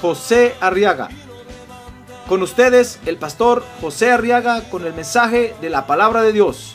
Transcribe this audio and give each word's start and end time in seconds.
José 0.00 0.54
Arriaga. 0.60 1.08
Con 2.28 2.42
ustedes, 2.42 2.98
el 3.06 3.18
pastor 3.18 3.64
José 3.80 4.10
Arriaga 4.10 4.68
con 4.68 4.84
el 4.84 4.92
mensaje 4.94 5.54
de 5.60 5.70
la 5.70 5.86
palabra 5.86 6.22
de 6.22 6.32
Dios. 6.32 6.74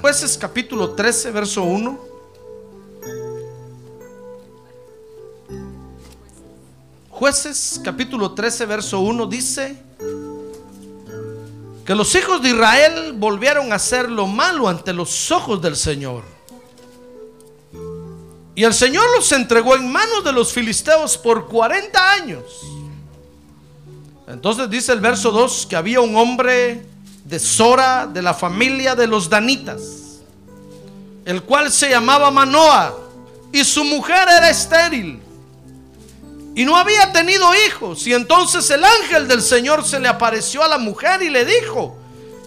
Jueces 0.00 0.38
capítulo 0.38 0.94
13, 0.94 1.32
verso 1.32 1.64
1. 1.64 2.15
Jueces 7.18 7.80
capítulo 7.82 8.32
13, 8.32 8.66
verso 8.66 9.00
1 9.00 9.26
dice 9.26 9.74
que 11.86 11.94
los 11.94 12.14
hijos 12.14 12.42
de 12.42 12.50
Israel 12.50 13.14
volvieron 13.14 13.72
a 13.72 13.76
hacer 13.76 14.10
lo 14.10 14.26
malo 14.26 14.68
ante 14.68 14.92
los 14.92 15.30
ojos 15.30 15.62
del 15.62 15.76
Señor. 15.76 16.24
Y 18.54 18.64
el 18.64 18.74
Señor 18.74 19.06
los 19.16 19.32
entregó 19.32 19.76
en 19.76 19.90
manos 19.90 20.24
de 20.24 20.32
los 20.32 20.52
filisteos 20.52 21.16
por 21.16 21.48
40 21.48 22.12
años. 22.12 22.44
Entonces 24.28 24.68
dice 24.68 24.92
el 24.92 25.00
verso 25.00 25.30
2 25.30 25.68
que 25.70 25.76
había 25.76 26.02
un 26.02 26.14
hombre 26.16 26.84
de 27.24 27.38
Sora, 27.38 28.06
de 28.06 28.20
la 28.20 28.34
familia 28.34 28.94
de 28.94 29.06
los 29.06 29.30
Danitas, 29.30 30.20
el 31.24 31.42
cual 31.44 31.72
se 31.72 31.88
llamaba 31.88 32.30
Manoa, 32.30 32.94
y 33.52 33.64
su 33.64 33.84
mujer 33.84 34.28
era 34.28 34.50
estéril, 34.50 35.22
y 36.56 36.64
no 36.64 36.74
había 36.74 37.12
tenido 37.12 37.46
hijos. 37.66 38.06
Y 38.06 38.14
entonces 38.14 38.68
el 38.70 38.82
ángel 38.82 39.28
del 39.28 39.42
Señor 39.42 39.84
se 39.84 40.00
le 40.00 40.08
apareció 40.08 40.64
a 40.64 40.68
la 40.68 40.78
mujer 40.78 41.22
y 41.22 41.28
le 41.28 41.44
dijo, 41.44 41.98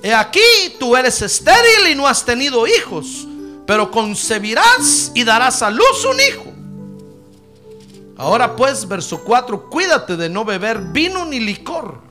he 0.01 0.11
aquí, 0.15 0.41
tú 0.79 0.97
eres 0.97 1.21
estéril 1.21 1.87
y 1.91 1.95
no 1.95 2.07
has 2.07 2.25
tenido 2.25 2.65
hijos, 2.65 3.27
pero 3.67 3.91
concebirás 3.91 5.11
y 5.13 5.23
darás 5.23 5.61
a 5.61 5.69
luz 5.69 6.05
un 6.09 6.19
hijo. 6.19 6.51
Ahora 8.17 8.55
pues, 8.55 8.87
verso 8.87 9.23
4, 9.23 9.69
cuídate 9.69 10.17
de 10.17 10.27
no 10.27 10.43
beber 10.43 10.79
vino 10.79 11.23
ni 11.23 11.39
licor 11.39 12.01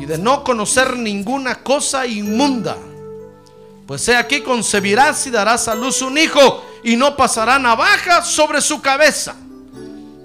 y 0.00 0.04
de 0.04 0.18
no 0.18 0.42
conocer 0.42 0.96
ninguna 0.96 1.62
cosa 1.62 2.06
inmunda. 2.08 2.76
Pues 3.86 4.08
he 4.08 4.16
aquí 4.16 4.40
concebirás 4.40 5.24
y 5.28 5.30
darás 5.30 5.68
a 5.68 5.76
luz 5.76 6.02
un 6.02 6.18
hijo 6.18 6.64
y 6.82 6.96
no 6.96 7.16
pasará 7.16 7.60
navaja 7.60 8.24
sobre 8.24 8.60
su 8.60 8.82
cabeza. 8.82 9.36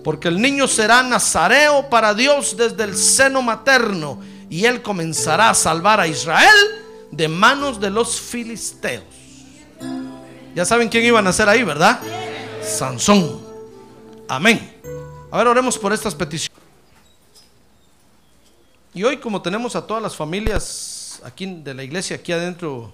Porque 0.07 0.29
el 0.29 0.41
niño 0.41 0.69
será 0.69 1.03
nazareo 1.03 1.89
para 1.89 2.13
Dios 2.13 2.55
desde 2.55 2.85
el 2.85 2.95
seno 2.95 3.41
materno 3.41 4.21
y 4.49 4.63
él 4.63 4.81
comenzará 4.81 5.49
a 5.49 5.53
salvar 5.53 5.99
a 5.99 6.07
Israel 6.07 6.55
de 7.11 7.27
manos 7.27 7.77
de 7.81 7.89
los 7.89 8.17
filisteos. 8.17 9.03
Ya 10.55 10.63
saben 10.63 10.87
quién 10.87 11.03
iba 11.03 11.19
a 11.19 11.21
nacer 11.21 11.49
ahí, 11.49 11.61
¿verdad? 11.61 11.99
Sansón. 12.63 13.41
Amén. 14.29 14.79
A 15.29 15.39
ver, 15.39 15.47
oremos 15.47 15.77
por 15.77 15.91
estas 15.91 16.15
peticiones. 16.15 16.63
Y 18.93 19.03
hoy 19.03 19.17
como 19.17 19.41
tenemos 19.41 19.75
a 19.75 19.85
todas 19.85 20.01
las 20.01 20.15
familias 20.15 21.19
aquí 21.25 21.47
de 21.47 21.73
la 21.73 21.83
iglesia, 21.83 22.15
aquí 22.15 22.31
adentro, 22.31 22.93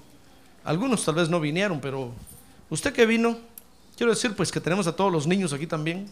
algunos 0.64 1.06
tal 1.06 1.14
vez 1.14 1.30
no 1.30 1.40
vinieron, 1.40 1.80
pero 1.80 2.12
usted 2.72 2.92
que 2.92 3.06
vino, 3.06 3.38
quiero 3.96 4.12
decir 4.12 4.36
pues 4.36 4.52
que 4.52 4.60
tenemos 4.60 4.88
a 4.88 4.96
todos 4.96 5.12
los 5.12 5.28
niños 5.28 5.54
aquí 5.54 5.68
también. 5.68 6.12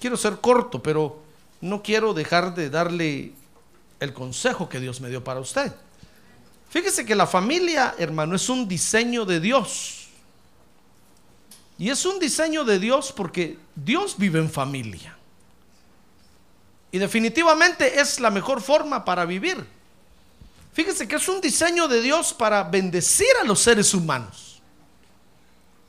Quiero 0.00 0.16
ser 0.16 0.38
corto, 0.40 0.82
pero 0.82 1.22
no 1.60 1.82
quiero 1.82 2.14
dejar 2.14 2.54
de 2.54 2.70
darle 2.70 3.32
el 4.00 4.12
consejo 4.12 4.68
que 4.68 4.80
Dios 4.80 5.00
me 5.00 5.08
dio 5.08 5.24
para 5.24 5.40
usted. 5.40 5.72
Fíjese 6.70 7.04
que 7.04 7.14
la 7.14 7.26
familia, 7.26 7.94
hermano, 7.98 8.36
es 8.36 8.48
un 8.48 8.68
diseño 8.68 9.24
de 9.24 9.40
Dios. 9.40 10.08
Y 11.78 11.90
es 11.90 12.04
un 12.04 12.18
diseño 12.18 12.64
de 12.64 12.78
Dios 12.78 13.12
porque 13.12 13.58
Dios 13.74 14.16
vive 14.18 14.38
en 14.38 14.50
familia. 14.50 15.16
Y 16.90 16.98
definitivamente 16.98 18.00
es 18.00 18.20
la 18.20 18.30
mejor 18.30 18.60
forma 18.60 19.04
para 19.04 19.24
vivir. 19.24 19.64
Fíjese 20.72 21.08
que 21.08 21.16
es 21.16 21.28
un 21.28 21.40
diseño 21.40 21.88
de 21.88 22.00
Dios 22.02 22.32
para 22.32 22.62
bendecir 22.64 23.28
a 23.40 23.44
los 23.44 23.60
seres 23.60 23.94
humanos. 23.94 24.60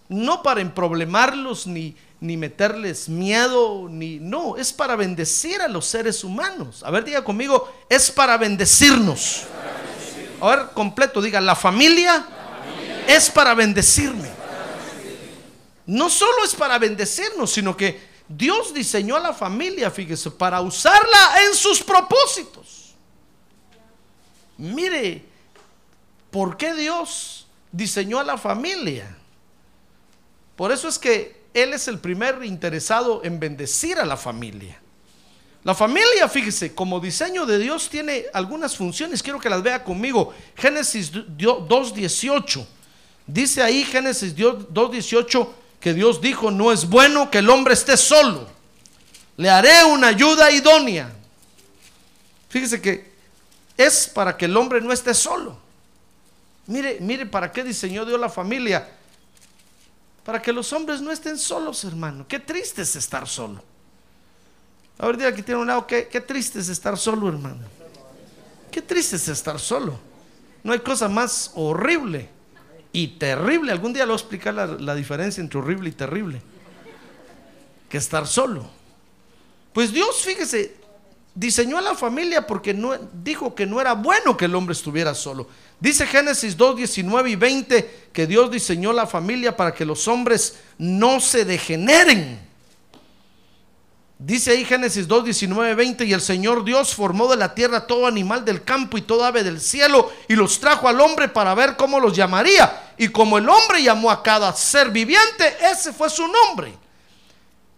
No 0.07 0.41
para 0.41 0.61
emproblemarlos 0.61 1.67
ni, 1.67 1.95
ni 2.21 2.35
meterles 2.35 3.07
miedo, 3.07 3.87
ni 3.89 4.19
no, 4.19 4.57
es 4.57 4.73
para 4.73 4.95
bendecir 4.95 5.61
a 5.61 5.67
los 5.67 5.85
seres 5.85 6.23
humanos. 6.23 6.83
A 6.83 6.91
ver, 6.91 7.05
diga 7.05 7.23
conmigo, 7.23 7.71
es 7.87 8.11
para 8.11 8.37
bendecirnos. 8.37 9.43
A 10.41 10.49
ver, 10.49 10.69
completo, 10.73 11.21
diga, 11.21 11.39
la 11.39 11.55
familia, 11.55 12.25
es 13.07 13.29
para 13.29 13.53
bendecirme. 13.53 14.29
No 15.85 16.09
solo 16.09 16.43
es 16.43 16.53
para 16.53 16.77
bendecirnos, 16.77 17.51
sino 17.51 17.75
que 17.75 18.09
Dios 18.27 18.73
diseñó 18.73 19.15
a 19.15 19.19
la 19.19 19.33
familia, 19.33 19.89
fíjese, 19.89 20.29
para 20.29 20.61
usarla 20.61 21.43
en 21.47 21.55
sus 21.55 21.81
propósitos. 21.81 22.93
Mire, 24.57 25.23
¿por 26.29 26.57
qué 26.57 26.73
Dios 26.73 27.47
diseñó 27.71 28.19
a 28.19 28.23
la 28.23 28.37
familia? 28.37 29.15
Por 30.55 30.71
eso 30.71 30.89
es 30.89 30.99
que 30.99 31.38
Él 31.61 31.73
es 31.73 31.87
el 31.87 31.99
primer 31.99 32.43
interesado 32.43 33.21
en 33.23 33.39
bendecir 33.39 33.97
a 33.99 34.05
la 34.05 34.17
familia. 34.17 34.79
La 35.63 35.75
familia, 35.75 36.29
fíjese, 36.29 36.73
como 36.73 36.99
diseño 36.99 37.45
de 37.45 37.59
Dios 37.59 37.89
tiene 37.89 38.25
algunas 38.33 38.77
funciones, 38.77 39.21
quiero 39.21 39.39
que 39.39 39.49
las 39.49 39.61
vea 39.61 39.83
conmigo. 39.83 40.33
Génesis 40.55 41.11
2.18. 41.11 42.65
Dice 43.27 43.61
ahí 43.61 43.83
Génesis 43.83 44.35
2.18 44.35 45.49
que 45.79 45.93
Dios 45.93 46.21
dijo, 46.21 46.49
no 46.49 46.71
es 46.71 46.87
bueno 46.87 47.29
que 47.29 47.39
el 47.39 47.49
hombre 47.49 47.73
esté 47.73 47.97
solo. 47.97 48.47
Le 49.37 49.49
haré 49.49 49.83
una 49.83 50.07
ayuda 50.07 50.51
idónea. 50.51 51.13
Fíjese 52.49 52.81
que 52.81 53.11
es 53.77 54.07
para 54.07 54.35
que 54.35 54.45
el 54.45 54.57
hombre 54.57 54.81
no 54.81 54.91
esté 54.91 55.13
solo. 55.13 55.57
Mire, 56.67 56.97
mire 56.99 57.25
para 57.25 57.51
qué 57.51 57.63
diseñó 57.63 58.05
Dios 58.05 58.19
la 58.19 58.29
familia. 58.29 58.87
Para 60.29 60.43
que 60.43 60.53
los 60.53 60.71
hombres 60.73 61.01
no 61.01 61.11
estén 61.11 61.39
solos, 61.39 61.83
hermano. 61.85 62.23
Qué 62.27 62.37
triste 62.37 62.83
es 62.83 62.95
estar 62.95 63.27
solo. 63.27 63.63
A 64.99 65.07
ver, 65.07 65.33
tiene 65.43 65.59
un 65.59 65.65
lado, 65.65 65.87
qué, 65.87 66.07
qué 66.07 66.21
triste 66.21 66.59
es 66.59 66.69
estar 66.69 66.95
solo, 66.99 67.29
hermano. 67.29 67.61
Qué 68.69 68.79
triste 68.79 69.15
es 69.15 69.27
estar 69.27 69.59
solo. 69.59 69.99
No 70.63 70.71
hay 70.71 70.81
cosa 70.81 71.09
más 71.09 71.49
horrible 71.55 72.29
y 72.93 73.07
terrible. 73.07 73.71
Algún 73.71 73.91
día 73.91 74.03
le 74.03 74.11
voy 74.11 74.19
a 74.19 74.21
explicar 74.21 74.53
la, 74.53 74.67
la, 74.67 74.93
diferencia 74.93 75.41
entre 75.41 75.57
horrible 75.57 75.89
y 75.89 75.93
terrible. 75.93 76.43
Que 77.89 77.97
estar 77.97 78.27
solo. 78.27 78.69
Pues 79.73 79.91
Dios, 79.91 80.21
fíjese, 80.21 80.75
diseñó 81.33 81.79
a 81.79 81.81
la 81.81 81.95
familia 81.95 82.45
porque 82.45 82.75
no, 82.75 82.95
dijo 83.23 83.55
que 83.55 83.65
no 83.65 83.81
era 83.81 83.93
bueno 83.93 84.37
que 84.37 84.45
el 84.45 84.53
hombre 84.53 84.73
estuviera 84.73 85.15
solo. 85.15 85.47
Dice 85.79 86.05
Génesis 86.05 86.57
2, 86.57 86.75
19 86.75 87.29
y 87.29 87.35
20 87.35 88.09
que 88.11 88.27
Dios 88.27 88.51
diseñó 88.51 88.91
la 88.91 89.07
familia 89.07 89.55
para 89.55 89.73
que 89.73 89.85
los 89.85 90.07
hombres 90.07 90.59
no 90.77 91.19
se 91.19 91.45
degeneren. 91.45 92.49
Dice 94.21 94.51
ahí 94.51 94.65
Génesis 94.65 95.07
2, 95.07 95.23
19, 95.23 95.75
20, 95.75 96.03
y 96.03 96.11
el 96.11 96.19
Señor 96.19 96.65
Dios 96.65 96.93
formó 96.93 97.29
de 97.29 97.37
la 97.37 97.55
tierra 97.55 97.87
todo 97.87 98.05
animal 98.05 98.43
del 98.43 98.65
campo 98.65 98.97
y 98.97 99.01
todo 99.01 99.23
ave 99.23 99.45
del 99.45 99.61
cielo 99.61 100.11
y 100.27 100.35
los 100.35 100.59
trajo 100.59 100.89
al 100.89 100.99
hombre 100.99 101.29
para 101.29 101.55
ver 101.55 101.77
cómo 101.77 102.01
los 102.01 102.13
llamaría. 102.13 102.93
Y 102.97 103.07
como 103.07 103.37
el 103.37 103.47
hombre 103.47 103.81
llamó 103.81 104.11
a 104.11 104.21
cada 104.21 104.51
ser 104.51 104.89
viviente, 104.89 105.55
ese 105.71 105.93
fue 105.93 106.09
su 106.09 106.27
nombre. 106.27 106.73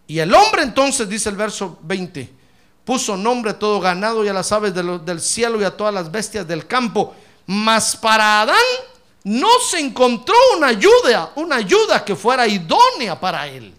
Y 0.07 0.17
el 0.17 0.33
hombre 0.33 0.63
entonces, 0.63 1.07
dice 1.07 1.29
el 1.29 1.35
verso 1.35 1.77
20, 1.83 2.27
puso 2.83 3.15
nombre 3.15 3.51
a 3.51 3.59
todo 3.59 3.79
ganado 3.79 4.25
y 4.25 4.27
a 4.27 4.33
las 4.33 4.51
aves 4.51 4.73
del 4.73 5.21
cielo 5.21 5.61
y 5.61 5.63
a 5.63 5.77
todas 5.77 5.93
las 5.93 6.11
bestias 6.11 6.47
del 6.47 6.65
campo. 6.65 7.13
Mas 7.53 7.97
para 7.97 8.43
Adán 8.43 8.55
no 9.25 9.49
se 9.59 9.77
encontró 9.77 10.33
una 10.55 10.67
ayuda, 10.67 11.33
una 11.35 11.57
ayuda 11.57 12.05
que 12.05 12.15
fuera 12.15 12.47
idónea 12.47 13.19
para 13.19 13.45
él. 13.45 13.73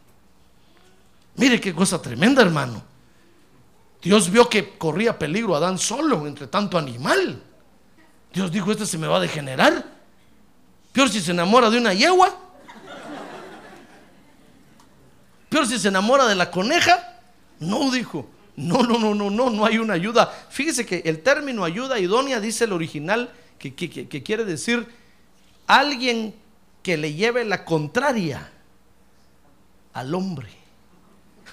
Mire 1.36 1.58
qué 1.58 1.74
cosa 1.74 2.00
tremenda, 2.02 2.42
hermano. 2.42 2.82
Dios 4.02 4.30
vio 4.30 4.46
que 4.46 4.76
corría 4.76 5.18
peligro 5.18 5.56
Adán 5.56 5.78
solo 5.78 6.26
entre 6.26 6.48
tanto 6.48 6.76
animal. 6.76 7.42
Dios 8.30 8.52
dijo, 8.52 8.70
este 8.72 8.84
se 8.84 8.98
me 8.98 9.06
va 9.06 9.16
a 9.16 9.20
degenerar. 9.20 9.82
Peor 10.92 11.08
si 11.08 11.22
se 11.22 11.30
enamora 11.30 11.70
de 11.70 11.78
una 11.78 11.94
yegua. 11.94 12.28
Peor 15.48 15.66
si 15.66 15.78
se 15.78 15.88
enamora 15.88 16.26
de 16.26 16.34
la 16.34 16.50
coneja. 16.50 17.22
No, 17.58 17.90
dijo. 17.90 18.28
No, 18.54 18.82
no, 18.82 18.98
no, 18.98 19.14
no, 19.14 19.30
no, 19.30 19.48
no 19.48 19.64
hay 19.64 19.78
una 19.78 19.94
ayuda. 19.94 20.30
Fíjese 20.50 20.84
que 20.84 21.04
el 21.06 21.22
término 21.22 21.64
ayuda 21.64 21.98
idónea 21.98 22.38
dice 22.38 22.64
el 22.64 22.74
original 22.74 23.32
que, 23.70 24.22
quiere 24.24 24.44
decir 24.44 24.86
alguien 25.68 26.34
que 26.82 26.96
le 26.96 27.14
lleve 27.14 27.44
la 27.44 27.64
contraria 27.64 28.50
al 29.92 30.12
hombre. 30.14 30.48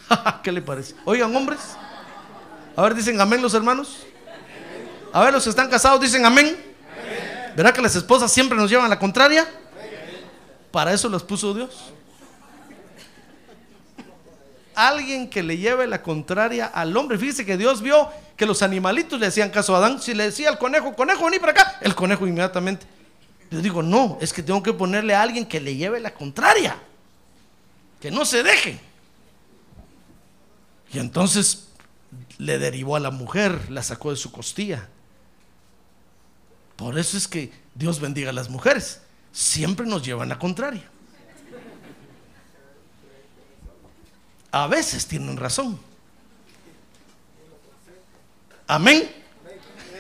¿Qué 0.44 0.52
le 0.52 0.62
parece? 0.62 0.96
Oigan, 1.06 1.36
hombres. 1.36 1.60
A 2.76 2.82
ver, 2.82 2.96
dicen 2.96 3.22
amén 3.22 3.42
los 3.42 3.54
hermanos. 3.54 4.08
A 5.14 5.24
ver, 5.24 5.34
los 5.34 5.44
que 5.44 5.50
están 5.52 5.70
casados 5.70 6.02
dicen 6.02 6.26
amén. 6.26 6.58
¿Verdad 7.56 7.74
que 7.74 7.82
las 7.82 7.96
esposas 7.96 8.32
siempre 8.32 8.58
nos 8.58 8.70
llevan 8.70 8.90
la 8.90 8.98
contraria? 8.98 9.48
Para 10.72 10.94
eso 10.94 11.10
las 11.10 11.24
puso 11.24 11.54
Dios. 11.54 11.92
Alguien 14.88 15.30
que 15.30 15.44
le 15.44 15.58
lleve 15.58 15.88
la 15.88 16.02
contraria 16.02 16.68
al 16.68 16.96
hombre. 16.96 17.18
Fíjese 17.18 17.46
que 17.46 17.58
Dios 17.58 17.82
vio 17.82 18.10
que 18.38 18.46
los 18.46 18.62
animalitos 18.62 19.20
le 19.20 19.28
hacían 19.28 19.50
caso 19.50 19.76
a 19.76 19.80
Adán. 19.80 20.02
Si 20.02 20.14
le 20.14 20.24
decía 20.24 20.48
al 20.48 20.58
conejo, 20.58 20.96
conejo, 20.96 21.26
vení 21.26 21.38
para 21.38 21.52
acá, 21.52 21.78
el 21.82 21.96
conejo 21.96 22.26
inmediatamente. 22.26 22.86
Yo 23.52 23.62
digo, 23.62 23.84
no, 23.84 24.18
es 24.22 24.32
que 24.32 24.42
tengo 24.42 24.64
que 24.64 24.72
ponerle 24.72 25.14
a 25.14 25.22
alguien 25.22 25.46
que 25.46 25.60
le 25.60 25.76
lleve 25.76 26.00
la 26.00 26.14
contraria. 26.14 26.78
Que 28.00 28.10
no 28.10 28.24
se 28.24 28.42
deje. 28.42 28.80
Y 30.94 31.00
entonces 31.00 31.68
le 32.38 32.58
derivó 32.58 32.96
a 32.96 33.02
la 33.02 33.12
mujer, 33.12 33.70
la 33.70 33.84
sacó 33.84 34.12
de 34.12 34.16
su 34.16 34.32
costilla. 34.32 34.88
Por 36.78 36.98
eso 36.98 37.18
es 37.18 37.28
que 37.28 37.52
Dios 37.76 38.00
bendiga 38.00 38.30
a 38.30 38.34
las 38.34 38.50
mujeres. 38.50 39.02
Siempre 39.34 39.86
nos 39.86 40.04
llevan 40.06 40.30
la 40.30 40.40
contraria. 40.40 40.90
A 44.52 44.68
veces 44.68 45.06
tienen 45.06 45.38
razón. 45.38 45.80
Amén. 48.68 49.10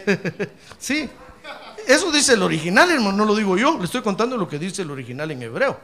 sí. 0.79 1.09
Eso 1.87 2.11
dice 2.11 2.33
el 2.33 2.43
original, 2.43 2.89
hermano, 2.91 3.17
no 3.17 3.25
lo 3.25 3.35
digo 3.35 3.57
yo. 3.57 3.77
Le 3.77 3.85
estoy 3.85 4.01
contando 4.01 4.37
lo 4.37 4.47
que 4.47 4.59
dice 4.59 4.83
el 4.83 4.91
original 4.91 5.31
en 5.31 5.41
hebreo. 5.41 5.79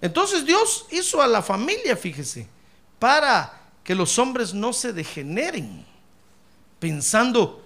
Entonces 0.00 0.44
Dios 0.44 0.86
hizo 0.90 1.22
a 1.22 1.26
la 1.26 1.42
familia, 1.42 1.96
fíjese, 1.96 2.46
para 2.98 3.60
que 3.82 3.94
los 3.94 4.18
hombres 4.18 4.54
no 4.54 4.72
se 4.72 4.92
degeneren 4.92 5.84
pensando 6.78 7.64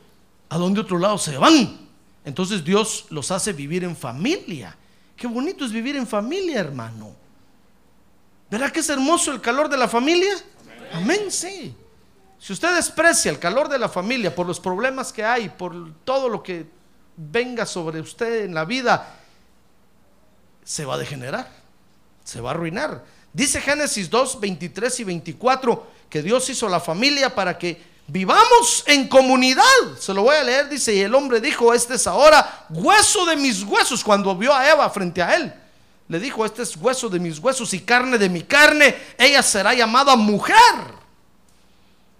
a 0.49 0.59
dónde 0.59 0.81
otro 0.81 0.99
lado 0.99 1.19
se 1.19 1.37
van. 1.37 1.89
Entonces 2.25 2.65
Dios 2.65 3.07
los 3.11 3.31
hace 3.31 3.53
vivir 3.53 3.85
en 3.85 3.97
familia. 3.97 4.77
Qué 5.17 5.27
bonito 5.27 5.65
es 5.65 5.73
vivir 5.73 5.97
en 5.97 6.07
familia, 6.07 6.61
hermano. 6.61 7.15
¿Verdad 8.55 8.71
que 8.71 8.79
es 8.79 8.89
hermoso 8.89 9.33
el 9.33 9.41
calor 9.41 9.69
de 9.69 9.77
la 9.77 9.89
familia? 9.89 10.33
Amén, 10.93 11.29
sí. 11.29 11.75
Si 12.39 12.53
usted 12.53 12.73
desprecia 12.73 13.33
el 13.33 13.41
calor 13.41 13.69
de 13.69 13.81
la 13.81 13.89
familia 13.89 14.33
por 14.33 14.47
los 14.47 14.61
problemas 14.61 15.13
que 15.13 15.25
hay, 15.25 15.49
por 15.49 15.75
todo 16.05 16.29
lo 16.29 16.41
que 16.41 16.65
venga 17.17 17.67
sobre 17.67 17.99
usted 17.99 18.45
en 18.45 18.55
la 18.55 18.65
vida, 18.65 19.19
se 20.63 20.85
va 20.85 20.95
a 20.95 20.99
degenerar, 20.99 21.51
se 22.23 22.41
va 22.41 22.51
a 22.51 22.55
arruinar. 22.55 23.05
Dice 23.33 23.61
Génesis 23.61 24.09
2, 24.09 24.39
23 24.39 25.01
y 25.01 25.03
24 25.03 25.87
que 26.09 26.23
Dios 26.23 26.49
hizo 26.49 26.69
la 26.69 26.79
familia 26.79 27.35
para 27.35 27.59
que 27.59 27.83
vivamos 28.07 28.85
en 28.87 29.09
comunidad. 29.09 29.65
Se 29.99 30.15
lo 30.15 30.23
voy 30.23 30.37
a 30.37 30.45
leer, 30.45 30.69
dice, 30.69 30.95
y 30.95 31.01
el 31.01 31.17
hombre 31.17 31.41
dijo, 31.41 31.75
este 31.75 31.95
es 31.95 32.07
ahora 32.07 32.67
hueso 32.71 33.27
de 33.27 33.35
mis 33.35 33.65
huesos, 33.65 34.05
cuando 34.05 34.37
vio 34.37 34.55
a 34.55 34.71
Eva 34.71 34.89
frente 34.91 35.21
a 35.21 35.35
él. 35.35 35.53
Le 36.09 36.21
dijo, 36.21 36.45
este 36.45 36.63
es 36.63 36.77
hueso 36.77 37.09
de 37.09 37.19
mis 37.19 37.39
huesos 37.39 37.73
y 37.73 37.81
carne 37.81 38.19
de 38.19 38.29
mi 38.29 38.43
carne, 38.43 38.95
ella 39.19 39.43
será 39.43 39.75
llamada 39.75 40.17
mujer. 40.17 40.57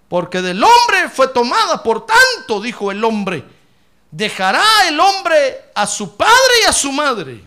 Porque 0.09 0.41
del 0.41 0.63
hombre 0.63 1.09
fue 1.13 1.29
tomada, 1.29 1.83
por 1.83 2.07
tanto, 2.07 2.61
dijo 2.61 2.91
el 2.91 3.03
hombre, 3.05 3.45
dejará 4.11 4.65
el 4.89 4.99
hombre 4.99 5.71
a 5.75 5.87
su 5.87 6.17
padre 6.17 6.33
y 6.63 6.67
a 6.67 6.73
su 6.73 6.93
madre, 6.93 7.45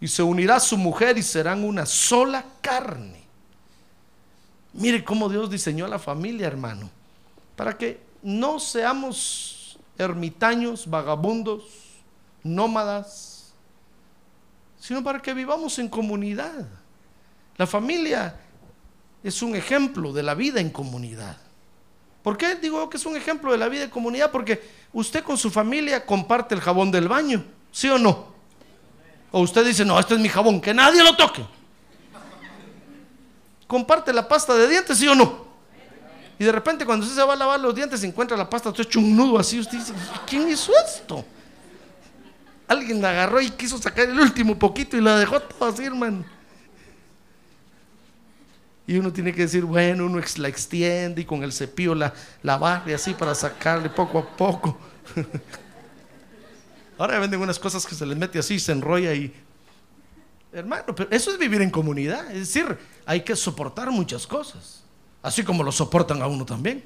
y 0.00 0.08
se 0.08 0.22
unirá 0.22 0.56
a 0.56 0.60
su 0.60 0.76
mujer 0.76 1.18
y 1.18 1.22
serán 1.22 1.64
una 1.64 1.86
sola 1.86 2.44
carne. 2.60 3.22
Mire 4.72 5.04
cómo 5.04 5.28
Dios 5.28 5.50
diseñó 5.50 5.84
a 5.84 5.88
la 5.88 5.98
familia, 5.98 6.46
hermano, 6.46 6.90
para 7.56 7.76
que 7.76 8.00
no 8.22 8.58
seamos 8.58 9.78
ermitaños, 9.98 10.88
vagabundos, 10.88 11.64
nómadas, 12.42 13.31
sino 14.82 15.00
para 15.04 15.22
que 15.22 15.32
vivamos 15.32 15.78
en 15.78 15.88
comunidad. 15.88 16.66
La 17.56 17.68
familia 17.68 18.34
es 19.22 19.40
un 19.40 19.54
ejemplo 19.54 20.12
de 20.12 20.24
la 20.24 20.34
vida 20.34 20.60
en 20.60 20.70
comunidad. 20.70 21.36
¿Por 22.20 22.36
qué 22.36 22.56
digo 22.56 22.90
que 22.90 22.96
es 22.96 23.06
un 23.06 23.16
ejemplo 23.16 23.52
de 23.52 23.58
la 23.58 23.68
vida 23.68 23.84
en 23.84 23.90
comunidad? 23.90 24.32
Porque 24.32 24.60
usted 24.92 25.22
con 25.22 25.38
su 25.38 25.52
familia 25.52 26.04
comparte 26.04 26.56
el 26.56 26.60
jabón 26.60 26.90
del 26.90 27.06
baño, 27.06 27.44
¿sí 27.70 27.88
o 27.90 27.96
no? 27.96 28.26
O 29.30 29.42
usted 29.42 29.64
dice, 29.64 29.84
no, 29.84 30.00
este 30.00 30.14
es 30.14 30.20
mi 30.20 30.28
jabón, 30.28 30.60
que 30.60 30.74
nadie 30.74 31.00
lo 31.04 31.16
toque. 31.16 31.46
Comparte 33.68 34.12
la 34.12 34.26
pasta 34.26 34.52
de 34.56 34.66
dientes, 34.66 34.98
¿sí 34.98 35.06
o 35.06 35.14
no? 35.14 35.46
Y 36.40 36.44
de 36.44 36.50
repente 36.50 36.84
cuando 36.84 37.06
usted 37.06 37.20
se 37.20 37.24
va 37.24 37.34
a 37.34 37.36
lavar 37.36 37.60
los 37.60 37.72
dientes 37.72 38.02
encuentra 38.02 38.36
la 38.36 38.50
pasta 38.50 38.70
usted 38.70 38.82
hecho 38.82 38.98
un 38.98 39.14
nudo 39.14 39.38
así, 39.38 39.60
usted 39.60 39.78
dice, 39.78 39.92
¿quién 40.26 40.50
hizo 40.50 40.72
esto? 40.84 41.24
Alguien 42.72 43.02
la 43.02 43.10
agarró 43.10 43.38
y 43.42 43.50
quiso 43.50 43.76
sacar 43.76 44.08
el 44.08 44.18
último 44.18 44.58
poquito 44.58 44.96
y 44.96 45.02
la 45.02 45.18
dejó 45.18 45.40
todo 45.40 45.68
así, 45.68 45.84
hermano. 45.84 46.24
Y 48.86 48.96
uno 48.96 49.12
tiene 49.12 49.34
que 49.34 49.42
decir, 49.42 49.62
bueno, 49.62 50.06
uno 50.06 50.22
la 50.38 50.48
extiende 50.48 51.20
y 51.20 51.24
con 51.26 51.42
el 51.42 51.52
cepillo 51.52 51.94
la, 51.94 52.14
la 52.42 52.56
barre 52.56 52.94
así 52.94 53.12
para 53.12 53.34
sacarle 53.34 53.90
poco 53.90 54.20
a 54.20 54.36
poco. 54.36 54.78
Ahora 56.98 57.18
venden 57.18 57.42
unas 57.42 57.58
cosas 57.58 57.84
que 57.84 57.94
se 57.94 58.06
les 58.06 58.16
mete 58.16 58.38
así, 58.38 58.58
se 58.58 58.72
enrolla 58.72 59.12
y... 59.12 59.34
Hermano, 60.50 60.94
pero 60.94 61.10
eso 61.10 61.30
es 61.30 61.38
vivir 61.38 61.60
en 61.60 61.70
comunidad. 61.70 62.30
Es 62.30 62.54
decir, 62.54 62.78
hay 63.04 63.20
que 63.20 63.36
soportar 63.36 63.90
muchas 63.90 64.26
cosas. 64.26 64.82
Así 65.22 65.44
como 65.44 65.62
lo 65.62 65.72
soportan 65.72 66.22
a 66.22 66.26
uno 66.26 66.46
también. 66.46 66.82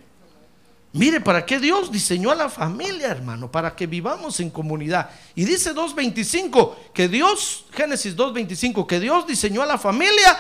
Mire, 0.96 1.20
¿para 1.20 1.44
qué 1.44 1.60
Dios 1.60 1.93
diseñó 1.93 2.31
a 2.31 2.34
la 2.34 2.48
familia, 2.48 3.08
hermano? 3.08 3.50
Para 3.50 3.76
que 3.76 3.86
vivamos 3.86 4.41
en 4.41 4.48
comunidad. 4.48 5.10
Y 5.34 5.44
dice 5.44 5.74
2.25 5.74 6.74
que 6.94 7.06
Dios, 7.06 7.67
Génesis 7.70 8.17
2.25, 8.17 8.86
que 8.86 8.98
Dios 8.98 9.26
diseñó 9.26 9.62
a 9.62 9.67
la 9.67 9.76
familia 9.76 10.38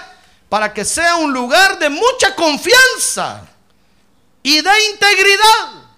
para 0.48 0.72
que 0.72 0.86
sea 0.86 1.16
un 1.16 1.30
lugar 1.30 1.78
de 1.78 1.90
mucha 1.90 2.34
confianza 2.34 3.46
y 4.42 4.62
de 4.62 4.70
integridad. 4.92 5.90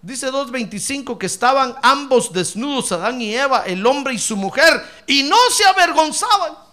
Dice 0.00 0.32
2.25 0.32 1.18
que 1.18 1.26
estaban 1.26 1.74
ambos 1.82 2.32
desnudos, 2.32 2.92
Adán 2.92 3.20
y 3.20 3.34
Eva, 3.34 3.64
el 3.66 3.84
hombre 3.86 4.14
y 4.14 4.18
su 4.18 4.38
mujer, 4.38 4.82
y 5.06 5.24
no 5.24 5.36
se 5.50 5.66
avergonzaban. 5.66 6.67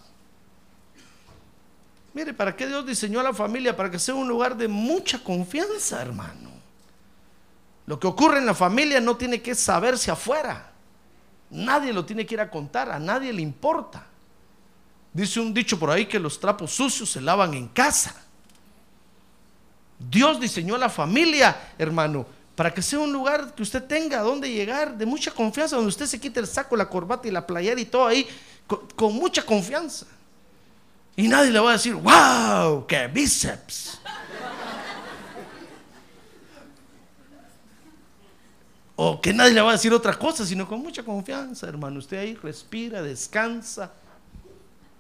Mire, 2.16 2.34
¿para 2.34 2.56
qué 2.56 2.66
Dios 2.66 2.86
diseñó 2.86 3.20
a 3.20 3.24
la 3.24 3.34
familia? 3.34 3.76
Para 3.76 3.92
que 3.92 4.00
sea 4.00 4.16
un 4.16 4.26
lugar 4.26 4.56
de 4.56 4.70
mucha 4.70 5.22
confianza, 5.22 6.02
hermano. 6.02 6.50
Lo 7.86 8.00
que 8.00 8.08
ocurre 8.08 8.38
en 8.38 8.46
la 8.46 8.56
familia 8.56 9.02
no 9.02 9.18
tiene 9.18 9.42
que 9.42 9.54
saberse 9.54 10.10
afuera. 10.10 10.72
Nadie 11.50 11.92
lo 11.92 12.06
tiene 12.06 12.26
que 12.26 12.36
ir 12.36 12.40
a 12.40 12.50
contar, 12.50 12.90
a 12.90 13.00
nadie 13.00 13.34
le 13.34 13.42
importa. 13.42 14.08
Dice 15.12 15.42
un 15.42 15.54
dicho 15.54 15.78
por 15.78 15.90
ahí 15.92 16.06
que 16.06 16.18
los 16.18 16.40
trapos 16.40 16.72
sucios 16.72 17.12
se 17.12 17.20
lavan 17.20 17.54
en 17.54 17.68
casa. 17.68 18.16
Dios 20.00 20.40
diseñó 20.40 20.78
la 20.78 20.88
familia, 20.88 21.74
hermano, 21.78 22.26
para 22.56 22.74
que 22.74 22.82
sea 22.82 23.00
un 23.00 23.12
lugar 23.12 23.54
que 23.54 23.64
usted 23.64 23.84
tenga 23.84 24.20
a 24.20 24.24
donde 24.24 24.50
llegar 24.50 24.98
de 24.98 25.06
mucha 25.06 25.32
confianza, 25.32 25.76
donde 25.76 25.90
usted 25.90 26.06
se 26.06 26.22
quite 26.22 26.40
el 26.40 26.48
saco, 26.48 26.78
la 26.78 26.88
corbata 26.88 27.28
y 27.28 27.32
la 27.32 27.46
playera 27.46 27.82
y 27.82 27.86
todo 27.86 28.08
ahí 28.08 28.26
con 28.96 29.14
mucha 29.14 29.46
confianza. 29.46 30.06
Y 31.16 31.28
nadie 31.28 31.52
le 31.52 31.60
va 31.60 31.70
a 31.70 31.74
decir, 31.74 31.94
wow, 31.94 32.86
qué 32.88 33.08
bíceps. 33.08 34.00
O 38.98 39.20
que 39.20 39.34
nadie 39.34 39.54
le 39.54 39.62
va 39.62 39.70
a 39.70 39.74
decir 39.74 39.94
otra 39.94 40.18
cosa, 40.18 40.46
sino 40.46 40.68
con 40.68 40.80
mucha 40.80 41.04
confianza, 41.04 41.68
hermano. 41.68 42.00
Usted 42.00 42.18
ahí 42.18 42.36
respira, 42.36 43.02
descansa. 43.02 43.92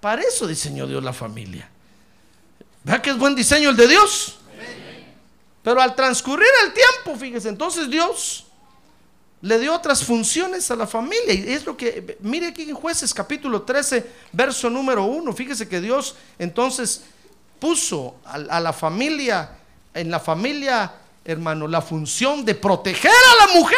Para 0.01 0.21
eso 0.21 0.47
diseñó 0.47 0.85
Dios 0.85 1.03
la 1.03 1.13
familia. 1.13 1.69
¿Verdad 2.83 3.01
que 3.01 3.09
es 3.09 3.17
buen 3.17 3.35
diseño 3.35 3.69
el 3.69 3.75
de 3.75 3.87
Dios? 3.87 4.37
Pero 5.63 5.81
al 5.81 5.95
transcurrir 5.95 6.47
el 6.65 6.73
tiempo, 6.73 7.19
fíjese, 7.19 7.49
entonces 7.49 7.89
Dios 7.89 8.44
le 9.41 9.59
dio 9.59 9.73
otras 9.73 10.03
funciones 10.03 10.69
a 10.71 10.75
la 10.75 10.87
familia. 10.87 11.33
Y 11.33 11.53
es 11.53 11.65
lo 11.65 11.77
que, 11.77 12.17
mire 12.21 12.47
aquí 12.47 12.63
en 12.63 12.75
jueces 12.75 13.13
capítulo 13.13 13.61
13, 13.61 14.05
verso 14.31 14.69
número 14.69 15.03
1. 15.05 15.33
Fíjese 15.33 15.67
que 15.67 15.81
Dios 15.81 16.15
entonces 16.39 17.03
puso 17.59 18.15
a, 18.25 18.35
a 18.35 18.59
la 18.59 18.73
familia, 18.73 19.51
en 19.93 20.09
la 20.09 20.19
familia 20.19 20.93
hermano, 21.25 21.67
la 21.67 21.81
función 21.81 22.45
de 22.45 22.53
proteger 22.53 23.11
a 23.11 23.47
la 23.47 23.53
mujer. 23.55 23.77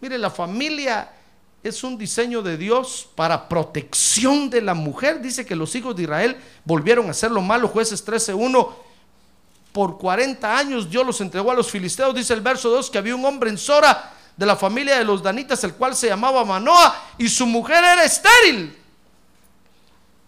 Mire, 0.00 0.16
la 0.16 0.30
familia 0.30 1.10
es 1.62 1.82
un 1.84 1.98
diseño 1.98 2.42
de 2.42 2.56
Dios 2.56 3.08
para 3.14 3.48
protección 3.48 4.48
de 4.48 4.62
la 4.62 4.74
mujer. 4.74 5.20
Dice 5.20 5.44
que 5.44 5.56
los 5.56 5.74
hijos 5.74 5.96
de 5.96 6.04
Israel 6.04 6.36
volvieron 6.64 7.08
a 7.08 7.10
hacer 7.10 7.30
lo 7.32 7.42
malo, 7.42 7.68
jueces 7.68 8.06
13.1. 8.06 8.72
Por 9.72 9.98
40 9.98 10.56
años 10.56 10.90
Dios 10.90 11.06
los 11.06 11.20
entregó 11.20 11.50
a 11.50 11.54
los 11.54 11.70
filisteos. 11.70 12.14
Dice 12.14 12.34
el 12.34 12.40
verso 12.40 12.70
2 12.70 12.90
que 12.90 12.98
había 12.98 13.16
un 13.16 13.24
hombre 13.24 13.50
en 13.50 13.58
Sora 13.58 14.12
de 14.36 14.46
la 14.46 14.56
familia 14.56 14.98
de 14.98 15.04
los 15.04 15.22
danitas, 15.22 15.62
el 15.64 15.74
cual 15.74 15.94
se 15.94 16.08
llamaba 16.08 16.44
Manoa, 16.44 16.94
y 17.18 17.28
su 17.28 17.46
mujer 17.46 17.78
era 17.78 18.04
estéril. 18.04 18.76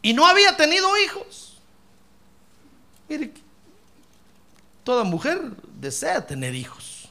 Y 0.03 0.13
no 0.13 0.27
había 0.27 0.57
tenido 0.57 0.89
hijos. 0.99 1.59
Mire, 3.09 3.33
toda 4.83 5.05
mujer 5.05 5.41
desea 5.81 6.27
tener 6.27 6.55
hijos. 6.55 7.09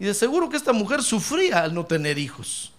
Y 0.00 0.06
de 0.06 0.14
seguro 0.14 0.48
que 0.48 0.56
esta 0.56 0.72
mujer 0.72 1.02
sufría 1.02 1.64
al 1.64 1.74
no 1.74 1.84
tener 1.84 2.18
hijos. 2.18 2.72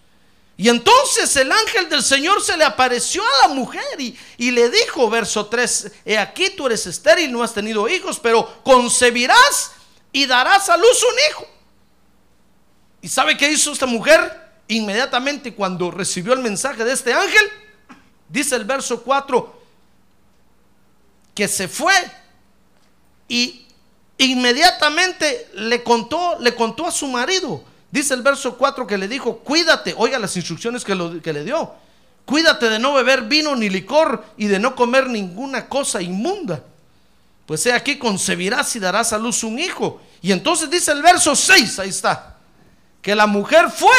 Y 0.60 0.68
entonces 0.68 1.34
el 1.38 1.50
ángel 1.50 1.88
del 1.88 2.04
Señor 2.04 2.44
se 2.44 2.58
le 2.58 2.66
apareció 2.66 3.24
a 3.24 3.48
la 3.48 3.54
mujer 3.54 3.82
y, 3.98 4.20
y, 4.36 4.52
le 4.52 4.70
dijo, 4.70 5.10
verso 5.10 5.46
3, 5.46 5.90
he 6.04 6.18
aquí 6.18 6.50
tú 6.50 6.66
eres 6.66 6.86
estéril, 6.86 7.32
no 7.32 7.42
has 7.42 7.54
tenido 7.54 7.88
hijos, 7.88 8.20
pero 8.20 8.62
concebirás 8.62 9.72
y 10.12 10.26
darás 10.26 10.68
a 10.68 10.76
luz 10.76 11.02
un 11.02 11.20
hijo. 11.30 11.48
¿Y 13.02 13.08
sabe 13.08 13.38
qué 13.38 13.50
hizo 13.50 13.72
esta 13.72 13.86
mujer? 13.86 14.50
Inmediatamente 14.68 15.56
cuando 15.56 15.92
recibió 15.92 16.34
el 16.34 16.40
mensaje 16.40 16.84
de 16.84 16.92
este 16.92 17.14
ángel, 17.14 17.50
dice 18.28 18.58
el 18.58 18.66
verso 18.66 19.02
4, 19.02 19.62
que 21.34 21.48
se 21.48 21.70
fue 21.70 21.94
y 23.30 23.66
inmediatamente 24.18 25.52
le 25.54 25.82
contó, 25.86 26.38
le 26.38 26.54
contó 26.54 26.86
a 26.86 26.92
su 26.92 27.08
marido. 27.08 27.64
Dice 27.92 28.14
el 28.14 28.22
verso 28.22 28.58
4 28.58 28.86
que 28.86 28.98
le 28.98 29.08
dijo, 29.08 29.38
cuídate, 29.40 29.96
oiga 29.98 30.20
las 30.20 30.36
instrucciones 30.36 30.84
que, 30.84 30.94
le 30.96 31.44
dio, 31.44 31.74
cuídate 32.26 32.70
de 32.70 32.78
no 32.78 32.94
beber 32.94 33.24
vino 33.24 33.56
ni 33.56 33.70
licor 33.70 34.24
y 34.38 34.48
de 34.48 34.60
no 34.60 34.76
comer 34.76 35.10
ninguna 35.10 35.68
cosa 35.68 36.02
inmunda. 36.02 36.64
Pues 37.48 37.66
he 37.66 37.74
aquí 37.74 37.98
concebirás 37.98 38.76
y 38.76 38.80
darás 38.80 39.12
a 39.12 39.18
luz 39.18 39.44
un 39.44 39.58
hijo. 39.58 40.00
Y 40.22 40.32
entonces 40.32 40.70
dice 40.70 40.92
el 40.92 41.02
verso 41.02 41.36
6, 41.36 41.80
ahí 41.80 41.90
está, 41.90 42.38
que 43.02 43.16
la 43.16 43.26
mujer 43.26 43.72
fue. 43.72 43.98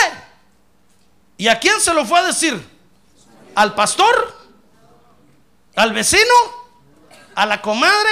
¿Y 1.36 1.48
a 1.48 1.58
quién 1.58 1.80
se 1.80 1.92
lo 1.92 2.04
fue 2.04 2.20
a 2.20 2.24
decir? 2.24 2.64
¿Al 3.56 3.74
pastor? 3.74 4.38
¿Al 5.74 5.92
vecino? 5.92 6.22
¿A 7.34 7.46
la 7.46 7.60
comadre? 7.60 8.10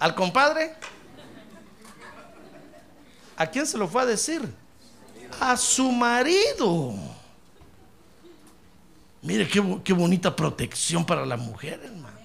¿Al 0.00 0.14
compadre? 0.16 0.74
¿A 3.36 3.46
quién 3.46 3.66
se 3.66 3.78
lo 3.78 3.86
fue 3.86 4.02
a 4.02 4.06
decir? 4.06 4.59
A 5.40 5.56
su 5.56 5.90
marido. 5.90 6.94
Mire 9.22 9.48
qué, 9.48 9.80
qué 9.82 9.92
bonita 9.92 10.34
protección 10.36 11.04
para 11.04 11.26
la 11.26 11.36
mujer, 11.36 11.80
hermano. 11.82 12.20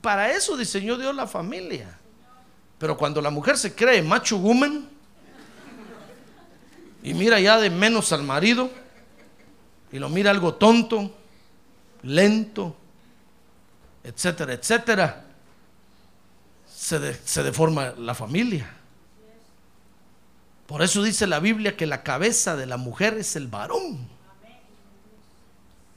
Para 0.00 0.32
eso 0.32 0.56
diseñó 0.56 0.96
Dios 0.96 1.14
la 1.14 1.26
familia. 1.26 1.98
Pero 2.78 2.96
cuando 2.96 3.20
la 3.20 3.30
mujer 3.30 3.58
se 3.58 3.74
cree 3.74 4.02
macho 4.02 4.38
woman 4.38 4.88
y 7.02 7.14
mira 7.14 7.40
ya 7.40 7.58
de 7.58 7.70
menos 7.70 8.12
al 8.12 8.22
marido 8.22 8.70
y 9.90 9.98
lo 9.98 10.08
mira 10.08 10.30
algo 10.30 10.54
tonto, 10.54 11.12
lento, 12.02 12.76
etcétera, 14.04 14.52
etcétera, 14.52 15.24
se, 16.66 17.14
se 17.14 17.42
deforma 17.42 17.94
la 17.98 18.14
familia. 18.14 18.77
Por 20.68 20.82
eso 20.82 21.02
dice 21.02 21.26
la 21.26 21.40
Biblia 21.40 21.78
que 21.78 21.86
la 21.86 22.02
cabeza 22.02 22.54
de 22.54 22.66
la 22.66 22.76
mujer 22.76 23.16
es 23.16 23.36
el 23.36 23.46
varón. 23.46 24.06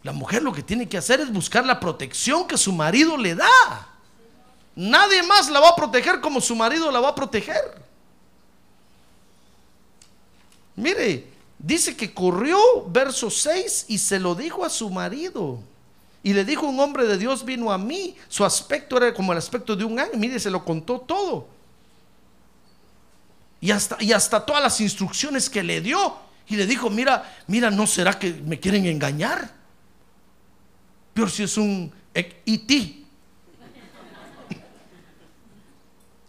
La 0.01 0.13
mujer 0.13 0.41
lo 0.41 0.53
que 0.53 0.63
tiene 0.63 0.87
que 0.87 0.97
hacer 0.97 1.19
es 1.19 1.29
buscar 1.29 1.65
la 1.65 1.77
protección 1.77 2.47
que 2.47 2.57
su 2.57 2.71
marido 2.71 3.17
le 3.17 3.35
da. 3.35 3.89
Nadie 4.73 5.23
más 5.23 5.49
la 5.49 5.59
va 5.59 5.71
a 5.71 5.75
proteger 5.75 6.21
como 6.21 6.39
su 6.39 6.55
marido 6.55 6.89
la 6.89 7.01
va 7.01 7.09
a 7.09 7.15
proteger. 7.15 7.81
Mire, 10.77 11.27
dice 11.59 11.97
que 11.97 12.13
corrió, 12.13 12.57
verso 12.87 13.29
6, 13.29 13.87
y 13.89 13.97
se 13.97 14.21
lo 14.21 14.35
dijo 14.35 14.63
a 14.63 14.69
su 14.69 14.89
marido. 14.89 15.59
Y 16.23 16.31
le 16.31 16.45
dijo 16.45 16.65
un 16.65 16.79
hombre 16.79 17.05
de 17.05 17.17
Dios 17.17 17.43
vino 17.43 17.73
a 17.73 17.77
mí. 17.77 18.15
Su 18.29 18.45
aspecto 18.45 18.95
era 18.95 19.13
como 19.13 19.33
el 19.33 19.37
aspecto 19.37 19.75
de 19.75 19.83
un 19.83 19.99
ángel. 19.99 20.17
Mire, 20.17 20.39
se 20.39 20.49
lo 20.49 20.63
contó 20.63 21.01
todo. 21.01 21.59
Y 23.61 23.69
hasta, 23.71 23.95
y 23.99 24.11
hasta 24.11 24.43
todas 24.43 24.61
las 24.61 24.81
instrucciones 24.81 25.49
que 25.49 25.63
le 25.63 25.79
dio. 25.79 26.17
Y 26.47 26.55
le 26.55 26.65
dijo, 26.65 26.89
mira, 26.89 27.37
mira, 27.47 27.69
¿no 27.69 27.87
será 27.87 28.17
que 28.19 28.33
me 28.33 28.59
quieren 28.59 28.85
engañar? 28.87 29.49
Peor 31.13 31.29
si 31.29 31.43
es 31.43 31.55
un 31.57 31.91
IT. 32.43 33.05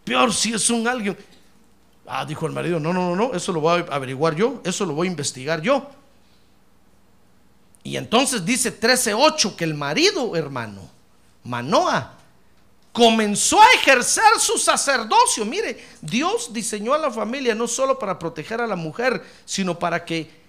Peor 0.05 0.33
si 0.33 0.53
es 0.53 0.71
un 0.71 0.87
alguien. 0.87 1.17
Ah, 2.07 2.27
dijo 2.27 2.47
el 2.47 2.53
marido, 2.53 2.79
no, 2.79 2.93
no, 2.93 3.15
no, 3.15 3.17
no, 3.17 3.35
eso 3.35 3.53
lo 3.53 3.61
voy 3.61 3.81
a 3.81 3.95
averiguar 3.95 4.35
yo, 4.35 4.61
eso 4.65 4.85
lo 4.85 4.93
voy 4.93 5.09
a 5.09 5.11
investigar 5.11 5.62
yo. 5.62 5.91
Y 7.85 7.97
entonces 7.97 8.45
dice 8.45 8.79
13.8 8.79 9.57
que 9.57 9.65
el 9.65 9.75
marido, 9.75 10.37
hermano, 10.37 10.89
Manoa, 11.45 12.19
comenzó 12.93 13.61
a 13.61 13.67
ejercer 13.75 14.39
su 14.39 14.59
sacerdocio. 14.59 15.45
Mire, 15.45 15.85
Dios 16.01 16.53
diseñó 16.53 16.95
a 16.95 16.99
la 16.99 17.11
familia 17.11 17.55
no 17.55 17.67
solo 17.67 17.99
para 17.99 18.19
proteger 18.19 18.61
a 18.61 18.67
la 18.67 18.77
mujer, 18.77 19.25
sino 19.45 19.79
para 19.79 20.05
que 20.05 20.43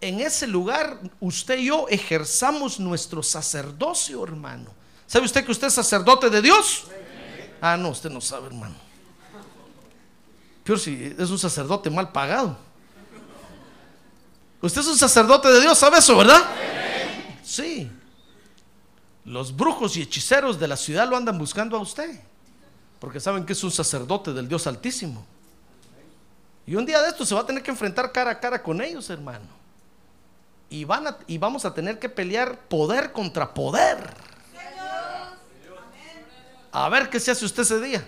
en 0.00 0.20
ese 0.20 0.46
lugar 0.46 0.98
usted 1.20 1.58
y 1.58 1.66
yo 1.66 1.86
ejerzamos 1.88 2.80
nuestro 2.80 3.22
sacerdocio, 3.22 4.22
hermano. 4.24 4.70
¿Sabe 5.06 5.26
usted 5.26 5.44
que 5.44 5.52
usted 5.52 5.68
es 5.68 5.74
sacerdote 5.74 6.30
de 6.30 6.42
Dios? 6.42 6.84
Ah, 7.60 7.76
no, 7.76 7.90
usted 7.90 8.10
no 8.10 8.20
sabe, 8.20 8.48
hermano. 8.48 8.74
Peor 10.64 10.78
si 10.78 11.14
es 11.18 11.30
un 11.30 11.38
sacerdote 11.38 11.90
mal 11.90 12.10
pagado. 12.10 12.56
Usted 14.60 14.80
es 14.80 14.86
un 14.86 14.96
sacerdote 14.96 15.48
de 15.48 15.60
Dios, 15.60 15.78
¿sabe 15.78 15.98
eso, 15.98 16.16
verdad? 16.16 16.42
Sí. 17.44 17.90
Los 19.24 19.56
brujos 19.56 19.96
y 19.96 20.02
hechiceros 20.02 20.58
de 20.58 20.68
la 20.68 20.76
ciudad 20.76 21.08
lo 21.08 21.16
andan 21.16 21.38
buscando 21.38 21.76
a 21.76 21.80
usted. 21.80 22.20
Porque 22.98 23.20
saben 23.20 23.44
que 23.44 23.52
es 23.54 23.64
un 23.64 23.70
sacerdote 23.70 24.32
del 24.32 24.48
Dios 24.48 24.66
Altísimo. 24.66 25.24
Y 26.66 26.76
un 26.76 26.86
día 26.86 27.02
de 27.02 27.08
esto 27.08 27.26
se 27.26 27.34
va 27.34 27.42
a 27.42 27.46
tener 27.46 27.62
que 27.62 27.70
enfrentar 27.70 28.10
cara 28.12 28.30
a 28.30 28.40
cara 28.40 28.62
con 28.62 28.80
ellos, 28.80 29.10
hermano. 29.10 29.46
Y, 30.70 30.84
van 30.84 31.06
a, 31.06 31.18
y 31.26 31.38
vamos 31.38 31.64
a 31.64 31.74
tener 31.74 31.98
que 31.98 32.08
pelear 32.08 32.58
poder 32.68 33.12
contra 33.12 33.52
poder. 33.52 33.98
A 36.72 36.88
ver 36.88 37.08
qué 37.08 37.20
se 37.20 37.30
hace 37.30 37.44
usted 37.44 37.62
ese 37.62 37.80
día. 37.80 38.06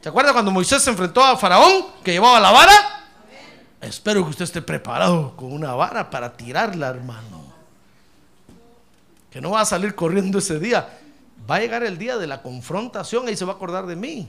¿Se 0.00 0.08
acuerda 0.08 0.32
cuando 0.32 0.50
Moisés 0.50 0.82
se 0.82 0.90
enfrentó 0.90 1.22
a 1.22 1.36
Faraón 1.36 1.86
que 2.02 2.12
llevaba 2.12 2.40
la 2.40 2.50
vara? 2.50 2.72
Espero 3.80 4.24
que 4.24 4.30
usted 4.30 4.44
esté 4.44 4.62
preparado 4.62 5.36
con 5.36 5.52
una 5.52 5.74
vara 5.74 6.10
para 6.10 6.32
tirarla, 6.32 6.88
hermano. 6.88 7.51
Que 9.32 9.40
no 9.40 9.50
va 9.50 9.62
a 9.62 9.64
salir 9.64 9.94
corriendo 9.94 10.38
ese 10.38 10.58
día. 10.58 10.98
Va 11.50 11.56
a 11.56 11.60
llegar 11.60 11.82
el 11.82 11.98
día 11.98 12.18
de 12.18 12.26
la 12.26 12.42
confrontación 12.42 13.28
y 13.28 13.36
se 13.36 13.44
va 13.44 13.54
a 13.54 13.56
acordar 13.56 13.86
de 13.86 13.96
mí. 13.96 14.28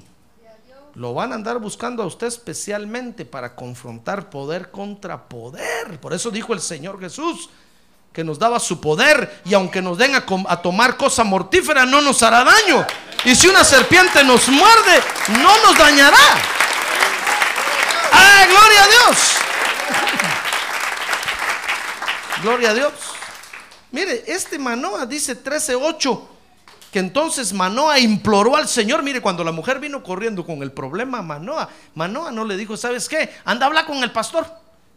Lo 0.96 1.14
van 1.14 1.32
a 1.32 1.36
andar 1.36 1.60
buscando 1.60 2.04
a 2.04 2.06
usted 2.06 2.28
especialmente 2.28 3.26
para 3.26 3.56
confrontar 3.56 4.30
poder 4.30 4.72
contra 4.72 5.28
poder. 5.28 6.00
Por 6.00 6.14
eso 6.14 6.32
dijo 6.32 6.54
el 6.54 6.62
Señor 6.62 7.00
Jesús 7.00 7.50
que 8.14 8.24
nos 8.24 8.38
daba 8.38 8.60
su 8.60 8.80
poder 8.80 9.42
y 9.44 9.56
aunque 9.56 9.82
nos 9.82 9.98
den 9.98 10.14
a, 10.14 10.24
a, 10.48 10.62
tomar 10.62 10.98
cosa 10.98 11.24
mortífera 11.24 11.86
no 11.86 12.00
nos 12.00 12.22
hará 12.22 12.44
daño. 12.44 12.86
Y 13.26 13.36
si 13.36 13.48
una 13.48 13.64
serpiente 13.64 14.24
nos 14.24 14.48
muerde, 14.48 15.02
no 15.42 15.64
nos 15.64 15.78
dañará. 15.78 16.18
¡Ah, 18.12 18.46
gloria 18.48 18.84
a 18.84 18.88
Dios! 18.88 19.18
Gloria 22.44 22.70
a 22.70 22.74
Dios. 22.74 22.94
Mire, 23.94 24.24
este 24.26 24.58
Manoa 24.58 25.06
dice 25.06 25.36
13:8 25.36 26.28
que 26.92 26.98
entonces 26.98 27.54
Manoa 27.54 28.00
imploró 28.00 28.56
al 28.56 28.68
Señor. 28.68 29.04
Mire, 29.04 29.22
cuando 29.22 29.44
la 29.44 29.52
mujer 29.52 29.80
vino 29.80 30.04
corriendo 30.04 30.44
con 30.44 30.64
el 30.64 30.72
problema 30.72 31.22
Manoa, 31.22 31.70
Manoa 31.94 32.32
no 32.32 32.44
le 32.44 32.58
dijo, 32.58 32.76
¿sabes 32.76 33.08
qué? 33.08 33.30
Anda 33.46 33.66
a 33.66 33.68
hablar 33.68 33.86
con 33.86 34.04
el 34.04 34.12
pastor, 34.12 34.48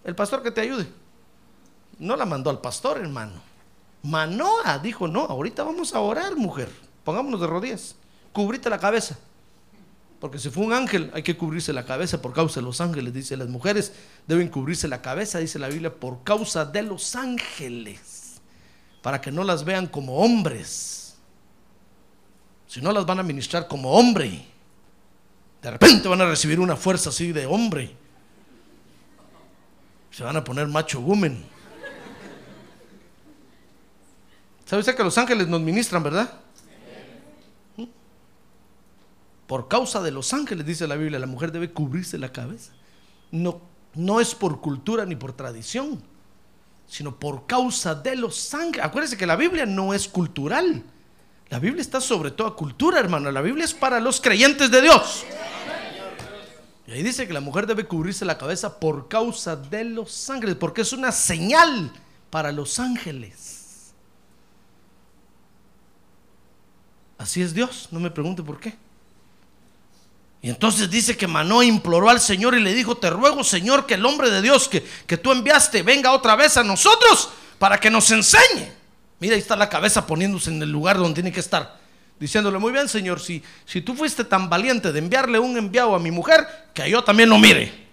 el 0.03 0.15
pastor 0.15 0.43
que 0.43 0.51
te 0.51 0.63
ayude. 0.63 0.89
No 1.99 2.17
la 2.17 2.25
mandó 2.25 2.49
al 2.49 2.61
pastor, 2.61 2.99
hermano. 2.99 3.35
Manoa 4.03 4.79
dijo, 4.79 5.07
no, 5.09 5.25
ahorita 5.25 5.63
vamos 5.63 5.95
a 5.95 6.01
orar, 6.01 6.37
mujer. 6.37 6.71
Pongámonos 7.05 7.41
de 7.41 7.47
rodillas. 7.47 7.97
Cubrite 8.33 8.71
la 8.71 8.79
cabeza. 8.79 9.19
Porque 10.21 10.39
si 10.39 10.49
fue 10.49 10.65
un 10.65 10.73
ángel, 10.73 11.11
hay 11.15 11.23
que 11.23 11.37
cubrirse 11.37 11.73
la 11.75 11.85
cabeza 11.85 12.23
por 12.23 12.33
causa 12.33 12.61
de 12.61 12.67
los 12.67 12.81
ángeles. 12.81 13.13
Dice, 13.13 13.37
las 13.37 13.49
mujeres 13.49 13.93
deben 14.27 14.49
cubrirse 14.49 14.89
la 14.89 15.03
cabeza, 15.03 15.39
dice 15.39 15.59
la 15.59 15.69
Biblia, 15.69 15.95
por 15.95 16.25
causa 16.25 16.65
de 16.65 16.83
los 16.83 17.15
ángeles. 17.15 18.16
Para 19.07 19.21
que 19.21 19.31
no 19.31 19.45
las 19.45 19.65
vean 19.65 19.87
como 19.87 20.17
hombres. 20.17 21.15
Si 22.67 22.81
no 22.81 22.91
las 22.91 23.07
van 23.07 23.21
a 23.21 23.23
ministrar 23.23 23.69
como 23.69 23.93
hombre. 23.93 24.45
De 25.63 25.71
repente 25.71 26.09
van 26.09 26.23
a 26.23 26.27
recibir 26.27 26.59
una 26.59 26.75
fuerza 26.75 27.11
así 27.11 27.31
de 27.31 27.47
hombre. 27.47 27.95
Se 30.11 30.25
van 30.25 30.37
a 30.37 30.43
poner 30.43 30.67
macho 30.67 31.01
gumen. 31.01 31.45
¿Sabe 34.65 34.81
usted 34.81 34.97
que 34.97 35.05
los 35.05 35.17
ángeles 35.17 35.47
nos 35.47 35.61
ministran, 35.61 36.03
verdad? 36.03 36.41
Por 39.47 39.69
causa 39.69 40.03
de 40.03 40.11
los 40.11 40.35
ángeles, 40.35 40.67
dice 40.67 40.89
la 40.89 40.97
Biblia, 40.97 41.21
la 41.21 41.29
mujer 41.29 41.53
debe 41.53 41.71
cubrirse 41.71 42.19
la 42.19 42.33
cabeza. 42.33 42.73
No, 43.31 43.61
no 43.95 44.21
es 44.21 44.35
por 44.35 44.61
cultura 44.61 45.07
ni 45.07 45.15
por 45.15 45.33
tradición, 45.33 46.03
sino 46.87 47.19
por 47.19 47.47
causa 47.47 47.95
de 47.95 48.17
los 48.17 48.55
ángeles. 48.55 48.87
Acuérdense 48.87 49.17
que 49.17 49.27
la 49.27 49.37
Biblia 49.37 49.67
no 49.67 49.95
es 49.95 50.09
cultural. 50.09 50.83
La 51.49 51.59
Biblia 51.59 51.81
está 51.81 52.01
sobre 52.01 52.31
toda 52.31 52.53
cultura, 52.53 52.99
hermano. 52.99 53.31
La 53.31 53.43
Biblia 53.43 53.65
es 53.65 53.75
para 53.75 54.01
los 54.01 54.21
creyentes 54.21 54.71
de 54.71 54.83
Dios. 54.83 55.25
Y 56.87 56.93
ahí 56.93 57.03
dice 57.03 57.27
que 57.27 57.33
la 57.33 57.41
mujer 57.41 57.67
debe 57.67 57.87
cubrirse 57.87 58.25
la 58.25 58.39
cabeza 58.39 58.79
por 58.79 59.09
causa 59.09 59.57
de 59.57 59.85
los 59.85 60.31
ángeles, 60.31 60.57
porque 60.57 60.83
es 60.83 60.93
una 60.93 61.11
señal 61.11 61.93
para 62.31 62.53
los 62.53 62.79
ángeles. 62.79 63.93
Así 67.19 67.43
es 67.43 67.55
Dios, 67.55 67.89
no 67.91 67.99
me 67.99 68.11
pregunte 68.11 68.43
por 68.43 68.61
qué. 68.61 68.77
Y 70.47 70.51
entonces 70.51 70.89
dice 70.89 71.17
que 71.17 71.27
Manoa 71.27 71.65
imploró 71.65 72.09
al 72.09 72.21
Señor 72.21 72.55
y 72.55 72.61
le 72.61 72.73
dijo, 72.73 72.97
te 72.97 73.11
ruego 73.11 73.43
Señor 73.43 73.85
que 73.85 73.95
el 73.95 74.07
hombre 74.07 74.31
de 74.31 74.41
Dios 74.41 74.69
que, 74.69 74.87
que 75.05 75.17
tú 75.17 75.33
enviaste 75.33 75.83
venga 75.83 76.13
otra 76.13 76.37
vez 76.37 76.57
a 76.57 76.63
nosotros 76.63 77.31
para 77.59 77.81
que 77.81 77.91
nos 77.91 78.09
enseñe. 78.13 78.71
Mira, 79.19 79.35
ahí 79.35 79.41
está 79.41 79.57
la 79.57 79.69
cabeza 79.69 80.07
poniéndose 80.07 80.51
en 80.51 80.63
el 80.63 80.71
lugar 80.71 80.99
donde 80.99 81.15
tiene 81.15 81.33
que 81.33 81.41
estar. 81.41 81.81
Diciéndole, 82.21 82.59
muy 82.59 82.71
bien 82.71 82.89
Señor, 82.89 83.19
si, 83.19 83.43
si 83.65 83.81
tú 83.81 83.97
fuiste 83.97 84.23
tan 84.23 84.49
valiente 84.49 84.93
de 84.93 85.01
enviarle 85.01 85.41
un 85.41 85.57
enviado 85.57 85.97
a 85.97 85.99
mi 85.99 86.13
mujer, 86.13 86.47
que 86.73 86.89
yo 86.89 87.03
también 87.03 87.29
lo 87.29 87.39
mire. 87.39 87.89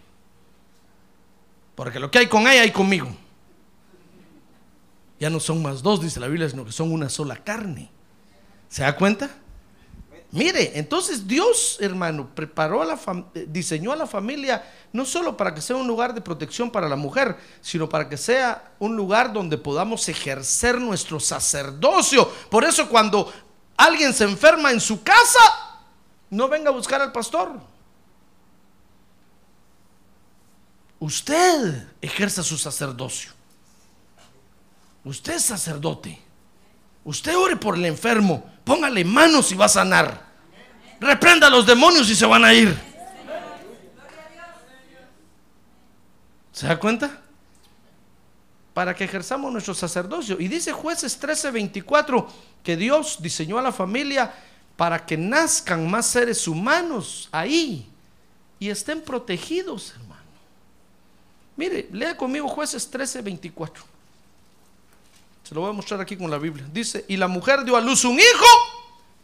Porque 1.73 1.99
lo 1.99 2.11
que 2.11 2.19
hay 2.19 2.27
con 2.27 2.43
ella 2.43 2.61
hay 2.61 2.71
conmigo. 2.71 3.17
Ya 5.19 5.31
no 5.31 5.39
son 5.39 5.59
más 5.63 5.81
dos, 5.81 6.03
dice 6.03 6.19
la 6.19 6.27
Biblia, 6.27 6.47
sino 6.47 6.63
que 6.63 6.71
son 6.71 6.91
una 6.91 7.09
sola 7.09 7.35
carne. 7.37 7.89
¿Se 8.69 8.83
da 8.83 8.95
cuenta? 8.95 9.31
Mire, 10.33 10.79
entonces 10.79 11.27
Dios, 11.27 11.77
hermano, 11.79 12.27
preparó 12.33 12.81
a 12.81 12.85
la 12.85 12.99
diseñó 13.49 13.91
a 13.91 13.95
la 13.95 14.07
familia 14.07 14.67
no 14.91 15.05
solo 15.05 15.37
para 15.37 15.53
que 15.53 15.61
sea 15.61 15.75
un 15.75 15.85
lugar 15.85 16.15
de 16.15 16.21
protección 16.21 16.71
para 16.71 16.89
la 16.89 16.95
mujer, 16.95 17.37
sino 17.61 17.87
para 17.87 18.09
que 18.09 18.17
sea 18.17 18.71
un 18.79 18.95
lugar 18.95 19.31
donde 19.31 19.59
podamos 19.59 20.09
ejercer 20.09 20.81
nuestro 20.81 21.19
sacerdocio. 21.19 22.27
Por 22.49 22.63
eso 22.63 22.89
cuando 22.89 23.31
alguien 23.77 24.11
se 24.11 24.23
enferma 24.23 24.71
en 24.71 24.81
su 24.81 25.03
casa, 25.03 25.83
no 26.31 26.47
venga 26.47 26.69
a 26.69 26.73
buscar 26.73 26.99
al 26.99 27.11
pastor. 27.11 27.51
Usted 30.97 31.89
ejerza 32.01 32.41
su 32.41 32.57
sacerdocio. 32.57 33.31
Usted 35.03 35.33
es 35.33 35.43
sacerdote. 35.43 36.19
Usted 37.05 37.35
ore 37.37 37.57
por 37.57 37.75
el 37.75 37.85
enfermo, 37.85 38.49
póngale 38.63 39.03
manos 39.03 39.51
y 39.51 39.55
va 39.55 39.65
a 39.65 39.69
sanar. 39.69 40.22
Reprenda 41.03 41.47
a 41.47 41.49
los 41.49 41.65
demonios 41.65 42.09
y 42.09 42.15
se 42.15 42.25
van 42.25 42.45
a 42.45 42.53
ir. 42.53 42.75
¿Se 46.53 46.67
da 46.67 46.79
cuenta? 46.79 47.19
Para 48.73 48.95
que 48.95 49.03
ejerzamos 49.03 49.51
nuestro 49.51 49.73
sacerdocio. 49.73 50.39
Y 50.39 50.47
dice 50.47 50.71
jueces 50.71 51.19
13:24 51.19 52.27
que 52.63 52.77
Dios 52.77 53.17
diseñó 53.19 53.57
a 53.57 53.61
la 53.61 53.71
familia 53.71 54.33
para 54.77 55.05
que 55.05 55.17
nazcan 55.17 55.89
más 55.89 56.07
seres 56.07 56.47
humanos 56.47 57.27
ahí 57.31 57.87
y 58.59 58.69
estén 58.69 59.01
protegidos, 59.01 59.91
hermano. 59.91 60.23
Mire, 61.57 61.89
lea 61.91 62.15
conmigo 62.15 62.47
jueces 62.47 62.89
13:24. 62.89 63.83
Se 65.43 65.53
lo 65.53 65.61
voy 65.61 65.71
a 65.71 65.73
mostrar 65.73 65.99
aquí 65.99 66.15
con 66.15 66.31
la 66.31 66.37
Biblia. 66.37 66.65
Dice, 66.71 67.03
y 67.09 67.17
la 67.17 67.27
mujer 67.27 67.65
dio 67.65 67.75
a 67.75 67.81
luz 67.81 68.05
un 68.05 68.17
hijo 68.17 68.45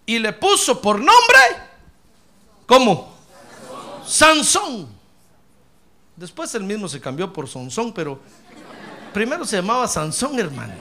y 0.05 0.19
le 0.19 0.33
puso 0.33 0.81
por 0.81 0.97
nombre, 0.97 1.68
¿cómo? 2.69 3.13
Sansón. 4.05 4.87
Después 6.15 6.53
él 6.55 6.63
mismo 6.63 6.87
se 6.87 7.01
cambió 7.01 7.33
por 7.33 7.49
Sansón, 7.49 7.93
pero 7.93 8.19
primero 9.13 9.43
se 9.43 9.57
llamaba 9.57 9.87
Sansón, 9.87 10.39
hermano. 10.39 10.73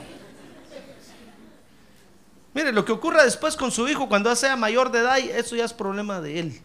Mire, 2.53 2.71
lo 2.71 2.85
que 2.85 2.91
ocurra 2.91 3.23
después 3.23 3.55
con 3.55 3.71
su 3.71 3.87
hijo 3.87 4.07
cuando 4.07 4.33
sea 4.35 4.55
mayor 4.55 4.91
de 4.91 4.99
edad, 4.99 5.17
eso 5.17 5.55
ya 5.55 5.65
es 5.65 5.73
problema 5.73 6.21
de 6.21 6.39
él. 6.39 6.61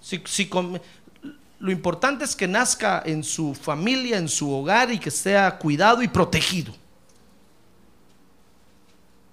Si, 0.00 0.22
si 0.26 0.48
lo 1.58 1.70
importante 1.72 2.24
es 2.24 2.36
que 2.36 2.46
nazca 2.46 3.02
en 3.04 3.24
su 3.24 3.54
familia, 3.54 4.18
en 4.18 4.28
su 4.28 4.50
hogar 4.52 4.92
y 4.92 4.98
que 4.98 5.10
sea 5.10 5.58
cuidado 5.58 6.02
y 6.02 6.08
protegido. 6.08 6.72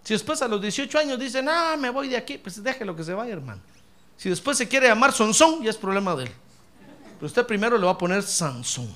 Si 0.04 0.14
después 0.14 0.42
a 0.42 0.48
los 0.48 0.62
18 0.62 1.00
años 1.00 1.20
dicen, 1.20 1.48
ah, 1.50 1.76
me 1.80 1.90
voy 1.90 2.10
de 2.10 2.18
aquí, 2.18 2.38
pues 2.38 2.62
déjelo 2.62 2.96
que 2.96 3.04
se 3.04 3.14
vaya, 3.14 3.34
hermano. 3.34 3.62
Si 4.18 4.30
después 4.30 4.58
se 4.58 4.68
quiere 4.68 4.88
llamar 4.88 5.14
Sansón, 5.14 5.64
ya 5.64 5.70
es 5.70 5.78
problema 5.78 6.16
de 6.16 6.26
él. 6.26 6.32
Pero 7.16 7.28
usted 7.28 7.46
primero 7.46 7.78
le 7.78 7.86
va 7.86 7.92
a 7.92 7.98
poner 7.98 8.24
Sansón. 8.24 8.94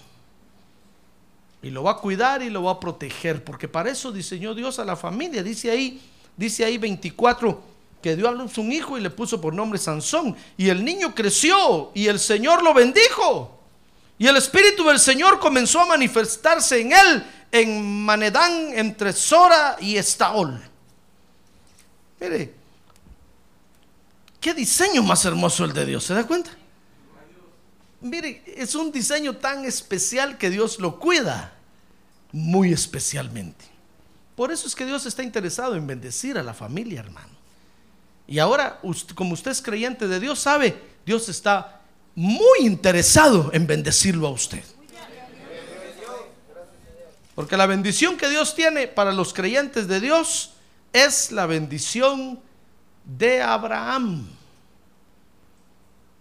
Y 1.62 1.70
lo 1.70 1.84
va 1.84 1.92
a 1.92 1.98
cuidar 1.98 2.42
y 2.42 2.50
lo 2.50 2.64
va 2.64 2.72
a 2.74 2.80
proteger, 2.80 3.44
porque 3.44 3.68
para 3.68 3.90
eso 3.90 4.12
diseñó 4.12 4.54
Dios 4.54 4.80
a 4.80 4.86
la 4.86 4.96
familia. 4.96 5.44
Dice 5.44 5.70
ahí, 5.70 6.02
dice 6.38 6.64
ahí 6.64 6.78
24, 6.78 7.62
que 8.02 8.16
dio 8.16 8.30
a 8.30 8.32
luz 8.32 8.58
un 8.58 8.72
hijo 8.72 8.98
y 8.98 9.02
le 9.02 9.10
puso 9.10 9.42
por 9.42 9.54
nombre 9.54 9.78
Sansón. 9.78 10.36
Y 10.56 10.70
el 10.70 10.84
niño 10.86 11.14
creció 11.14 11.92
y 11.94 12.08
el 12.08 12.20
Señor 12.20 12.64
lo 12.64 12.74
bendijo. 12.74 13.60
Y 14.18 14.28
el 14.28 14.38
Espíritu 14.38 14.86
del 14.86 15.00
Señor 15.00 15.40
comenzó 15.40 15.82
a 15.82 15.86
manifestarse 15.86 16.80
en 16.82 16.92
él 16.92 17.26
en 17.52 18.04
Manedán 18.06 18.72
entre 18.74 19.14
Sora 19.14 19.78
y 19.80 19.98
Estaol. 19.98 20.62
Mire, 22.20 22.54
qué 24.40 24.54
diseño 24.54 25.04
más 25.04 25.26
hermoso 25.26 25.66
el 25.66 25.74
de 25.74 25.86
Dios, 25.86 26.04
¿se 26.04 26.14
da 26.14 26.26
cuenta? 26.26 26.52
Mire, 28.02 28.44
es 28.46 28.76
un 28.76 28.92
diseño 28.92 29.36
tan 29.38 29.66
especial 29.66 30.38
que 30.38 30.50
Dios 30.50 30.80
lo 30.80 31.00
cuida 31.00 31.54
muy 32.32 32.72
especialmente. 32.72 33.66
Por 34.36 34.52
eso 34.52 34.68
es 34.68 34.76
que 34.76 34.86
Dios 34.86 35.06
está 35.06 35.22
interesado 35.22 35.76
en 35.76 35.86
bendecir 35.86 36.38
a 36.38 36.44
la 36.44 36.54
familia, 36.54 37.02
hermano. 37.02 37.40
Y 38.26 38.40
ahora, 38.40 38.80
como 39.16 39.34
usted 39.34 39.52
es 39.52 39.62
creyente 39.62 40.08
de 40.08 40.20
Dios, 40.20 40.40
sabe, 40.40 40.82
Dios 41.06 41.28
está 41.28 41.82
muy 42.16 42.60
interesado 42.62 43.50
en 43.54 43.68
bendecirlo 43.68 44.28
a 44.28 44.32
usted. 44.32 44.64
Porque 47.36 47.58
la 47.58 47.66
bendición 47.66 48.18
que 48.18 48.30
Dios 48.30 48.54
tiene 48.54 48.88
para 48.88 49.12
los 49.14 49.34
creyentes 49.34 49.88
de 49.88 50.00
Dios 50.00 50.52
es 50.94 51.32
la 51.32 51.46
bendición 51.46 52.40
de 53.06 53.42
Abraham. 53.42 54.28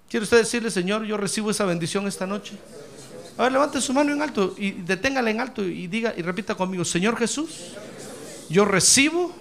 ¿Quiere 0.09 0.25
usted 0.25 0.39
decirle, 0.39 0.71
Señor, 0.71 1.05
yo 1.05 1.17
recibo 1.17 1.51
esa 1.51 1.65
bendición 1.65 2.07
esta 2.07 2.27
noche? 2.27 2.57
A 3.37 3.43
ver, 3.45 3.53
levante 3.53 3.81
su 3.81 3.93
mano 3.93 4.13
en 4.13 4.23
alto 4.23 4.55
y 4.57 4.73
deténgala 4.73 5.31
en 5.31 5.41
alto 5.41 5.65
y 5.65 5.87
diga 5.87 6.15
y 6.17 6.23
repita 6.23 6.55
conmigo, 6.55 6.85
Señor 6.85 7.17
Jesús, 7.17 7.73
yo 8.49 8.65
recibo 8.65 9.33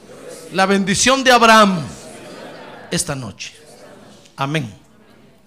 la 0.54 0.66
bendición 0.66 1.24
de 1.24 1.32
Abraham 1.32 1.80
esta 2.92 3.16
noche. 3.16 3.56
Amén. 4.36 4.72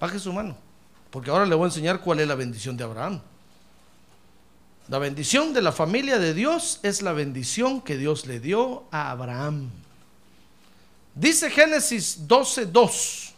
Baje 0.00 0.18
su 0.18 0.33
mano, 0.33 0.57
porque 1.11 1.31
ahora 1.31 1.46
le 1.46 1.55
voy 1.55 1.64
a 1.64 1.68
enseñar 1.68 2.00
cuál 2.00 2.20
es 2.20 2.26
la 2.26 2.35
bendición 2.35 2.76
de 2.76 2.85
Abraham. 2.85 3.20
La 4.88 4.98
bendición 4.98 5.53
de 5.53 5.62
la 5.62 5.70
familia 5.70 6.18
de 6.18 6.35
Dios 6.35 6.81
es 6.83 7.03
la 7.03 7.12
bendición 7.12 7.81
que 7.81 7.96
Dios 7.96 8.26
le 8.26 8.40
dio 8.40 8.85
a 8.90 9.12
Abraham. 9.12 9.70
Dice 11.14 11.51
Génesis 11.51 12.18
12.2. 12.27 13.33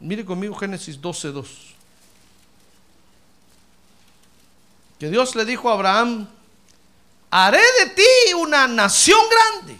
Mire 0.00 0.24
conmigo 0.24 0.54
Génesis 0.54 1.00
12.2. 1.00 1.46
Que 4.98 5.08
Dios 5.10 5.34
le 5.34 5.44
dijo 5.44 5.68
a 5.68 5.74
Abraham, 5.74 6.28
haré 7.30 7.62
de 7.80 7.90
ti 7.90 8.34
una 8.34 8.66
nación 8.68 9.18
grande 9.30 9.76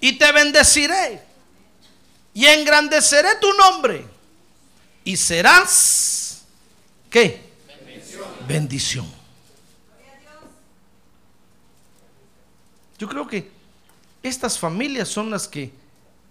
y 0.00 0.18
te 0.18 0.32
bendeciré 0.32 1.22
y 2.32 2.46
engrandeceré 2.46 3.36
tu 3.40 3.52
nombre 3.54 4.06
y 5.04 5.16
serás, 5.16 6.42
¿qué? 7.10 7.46
bendición. 8.46 9.06
Yo 12.98 13.08
creo 13.08 13.26
que 13.26 13.50
estas 14.26 14.58
familias 14.58 15.08
son 15.08 15.30
las 15.30 15.46
que 15.48 15.72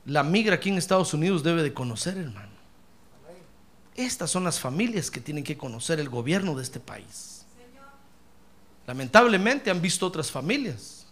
la 0.05 0.23
migra 0.23 0.55
aquí 0.55 0.69
en 0.69 0.77
Estados 0.77 1.13
Unidos 1.13 1.43
debe 1.43 1.63
de 1.63 1.73
conocer, 1.73 2.17
hermano. 2.17 2.53
Estas 3.95 4.29
son 4.29 4.43
las 4.43 4.59
familias 4.59 5.09
que 5.09 5.21
tienen 5.21 5.43
que 5.43 5.57
conocer 5.57 5.99
el 5.99 6.09
gobierno 6.09 6.55
de 6.55 6.63
este 6.63 6.79
país. 6.79 7.45
Lamentablemente 8.85 9.71
han 9.71 9.81
visto 9.81 10.05
otras 10.05 10.29
familias 10.29 11.07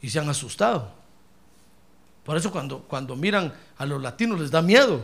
y 0.00 0.08
se 0.08 0.18
han 0.18 0.28
asustado. 0.28 0.90
Por 2.24 2.36
eso 2.36 2.50
cuando, 2.50 2.82
cuando 2.82 3.16
miran 3.16 3.52
a 3.76 3.86
los 3.86 4.00
latinos 4.00 4.40
les 4.40 4.50
da 4.50 4.62
miedo. 4.62 5.02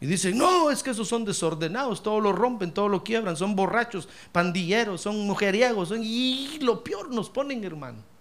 Y 0.00 0.06
dicen, 0.06 0.36
no, 0.36 0.70
es 0.70 0.82
que 0.82 0.90
esos 0.90 1.08
son 1.08 1.24
desordenados, 1.24 2.02
todo 2.02 2.20
lo 2.20 2.32
rompen, 2.32 2.72
todo 2.72 2.88
lo 2.88 3.02
quiebran, 3.02 3.36
son 3.36 3.56
borrachos, 3.56 4.08
pandilleros, 4.30 5.00
son 5.00 5.26
mujeriegos, 5.26 5.88
son... 5.88 6.02
y 6.02 6.58
lo 6.60 6.84
peor 6.84 7.10
nos 7.10 7.30
ponen, 7.30 7.64
hermano. 7.64 8.15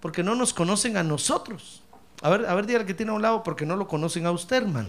Porque 0.00 0.22
no 0.22 0.34
nos 0.34 0.54
conocen 0.54 0.96
a 0.96 1.02
nosotros. 1.02 1.82
A 2.22 2.30
ver, 2.30 2.46
a 2.46 2.54
ver, 2.54 2.66
dígale 2.66 2.86
que 2.86 2.94
tiene 2.94 3.12
a 3.12 3.14
un 3.14 3.22
lado 3.22 3.42
porque 3.42 3.66
no 3.66 3.76
lo 3.76 3.86
conocen 3.86 4.26
a 4.26 4.30
usted, 4.30 4.58
hermano. 4.58 4.88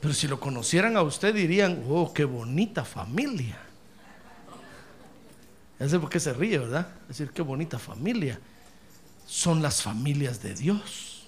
Pero 0.00 0.12
si 0.12 0.28
lo 0.28 0.38
conocieran 0.38 0.96
a 0.96 1.02
usted 1.02 1.34
dirían, 1.34 1.82
oh, 1.88 2.12
qué 2.12 2.24
bonita 2.24 2.84
familia. 2.84 3.58
Ya 5.80 5.88
sé 5.88 5.98
por 5.98 6.10
qué 6.10 6.20
se 6.20 6.32
ríe, 6.32 6.58
¿verdad? 6.58 6.88
Es 7.02 7.18
decir, 7.18 7.30
qué 7.30 7.42
bonita 7.42 7.78
familia. 7.78 8.38
Son 9.26 9.62
las 9.62 9.82
familias 9.82 10.42
de 10.42 10.54
Dios. 10.54 11.24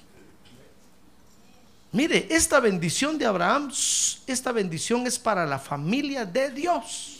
Mire, 1.93 2.27
esta 2.31 2.61
bendición 2.61 3.17
de 3.17 3.25
Abraham, 3.25 3.73
esta 4.27 4.53
bendición 4.53 5.07
es 5.07 5.19
para 5.19 5.47
la 5.47 5.59
familia 5.59 6.27
de 6.27 6.51
Dios. 6.51 7.16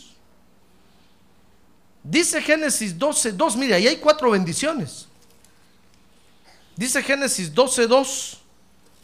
Dice 2.03 2.41
Génesis 2.41 2.97
12, 2.97 3.33
2, 3.33 3.57
mire, 3.57 3.73
ahí 3.73 3.87
hay 3.87 3.97
cuatro 3.97 4.31
bendiciones. 4.31 5.07
Dice 6.75 7.01
Génesis 7.01 7.53
12, 7.53 7.87
2, 7.87 8.37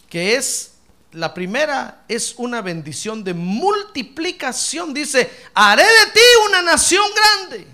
que 0.09 0.35
es, 0.35 0.73
la 1.11 1.33
primera 1.33 2.03
es 2.07 2.35
una 2.37 2.61
bendición 2.61 3.23
de 3.23 3.33
multiplicación. 3.33 4.93
Dice, 4.93 5.29
haré 5.53 5.83
de 5.83 6.11
ti 6.13 6.19
una 6.47 6.61
nación 6.61 7.05
grande. 7.15 7.67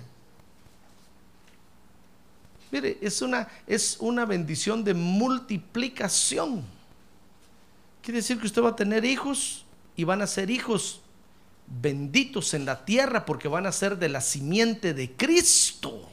Mire, 2.72 2.98
es 3.02 3.22
una, 3.22 3.48
es 3.66 3.98
una 4.00 4.26
bendición 4.26 4.84
de 4.84 4.94
multiplicación. 4.94 6.64
Quiere 8.02 8.20
decir 8.20 8.40
que 8.40 8.46
usted 8.46 8.62
va 8.62 8.70
a 8.70 8.76
tener 8.76 9.04
hijos 9.06 9.66
y 9.96 10.04
van 10.04 10.22
a 10.22 10.28
ser 10.28 10.50
hijos 10.50 11.02
benditos 11.70 12.54
en 12.54 12.66
la 12.66 12.84
tierra 12.84 13.26
porque 13.26 13.48
van 13.48 13.66
a 13.66 13.72
ser 13.72 13.98
de 13.98 14.10
la 14.10 14.22
simiente 14.22 14.94
de 14.94 15.12
Cristo. 15.14 16.10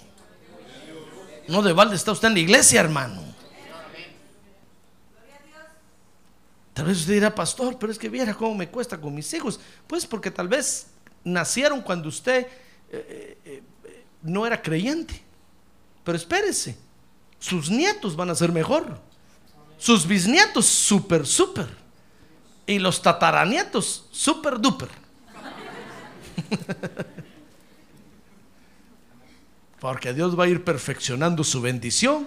No 1.49 1.63
de 1.63 1.73
balde 1.73 1.97
está 1.97 2.13
usted 2.13 2.29
en 2.29 2.35
la 2.35 2.41
iglesia, 2.41 2.81
hermano. 2.81 3.23
Tal 6.75 6.85
vez 6.85 6.99
usted 6.99 7.15
dirá, 7.15 7.35
pastor, 7.35 7.79
pero 7.79 7.91
es 7.91 7.99
que 7.99 8.11
viera 8.11 8.35
cómo 8.35 8.55
me 8.55 8.69
cuesta 8.69 9.01
con 9.01 9.15
mis 9.15 9.33
hijos. 9.33 9.59
Pues 9.87 10.05
porque 10.05 10.31
tal 10.31 10.47
vez 10.47 10.89
nacieron 11.25 11.81
cuando 11.81 12.09
usted 12.09 12.47
eh, 12.91 13.39
eh, 13.45 13.63
eh, 13.85 14.05
no 14.23 14.47
era 14.47 14.61
creyente. 14.61 15.23
Pero 16.05 16.19
espérese, 16.19 16.77
sus 17.39 17.71
nietos 17.71 18.15
van 18.15 18.29
a 18.29 18.35
ser 18.35 18.53
mejor. 18.53 19.01
Sus 19.79 20.07
bisnietos, 20.07 20.67
súper, 20.67 21.27
súper. 21.27 21.67
Y 22.67 22.79
los 22.79 23.01
tataranietos, 23.01 24.07
súper, 24.11 24.61
duper. 24.61 25.06
Porque 29.81 30.15
Dios 30.15 30.39
va 30.39 30.45
a 30.45 30.49
ir 30.49 30.65
perfeccionando 30.65 31.45
su 31.45 31.61
bendición 31.61 32.27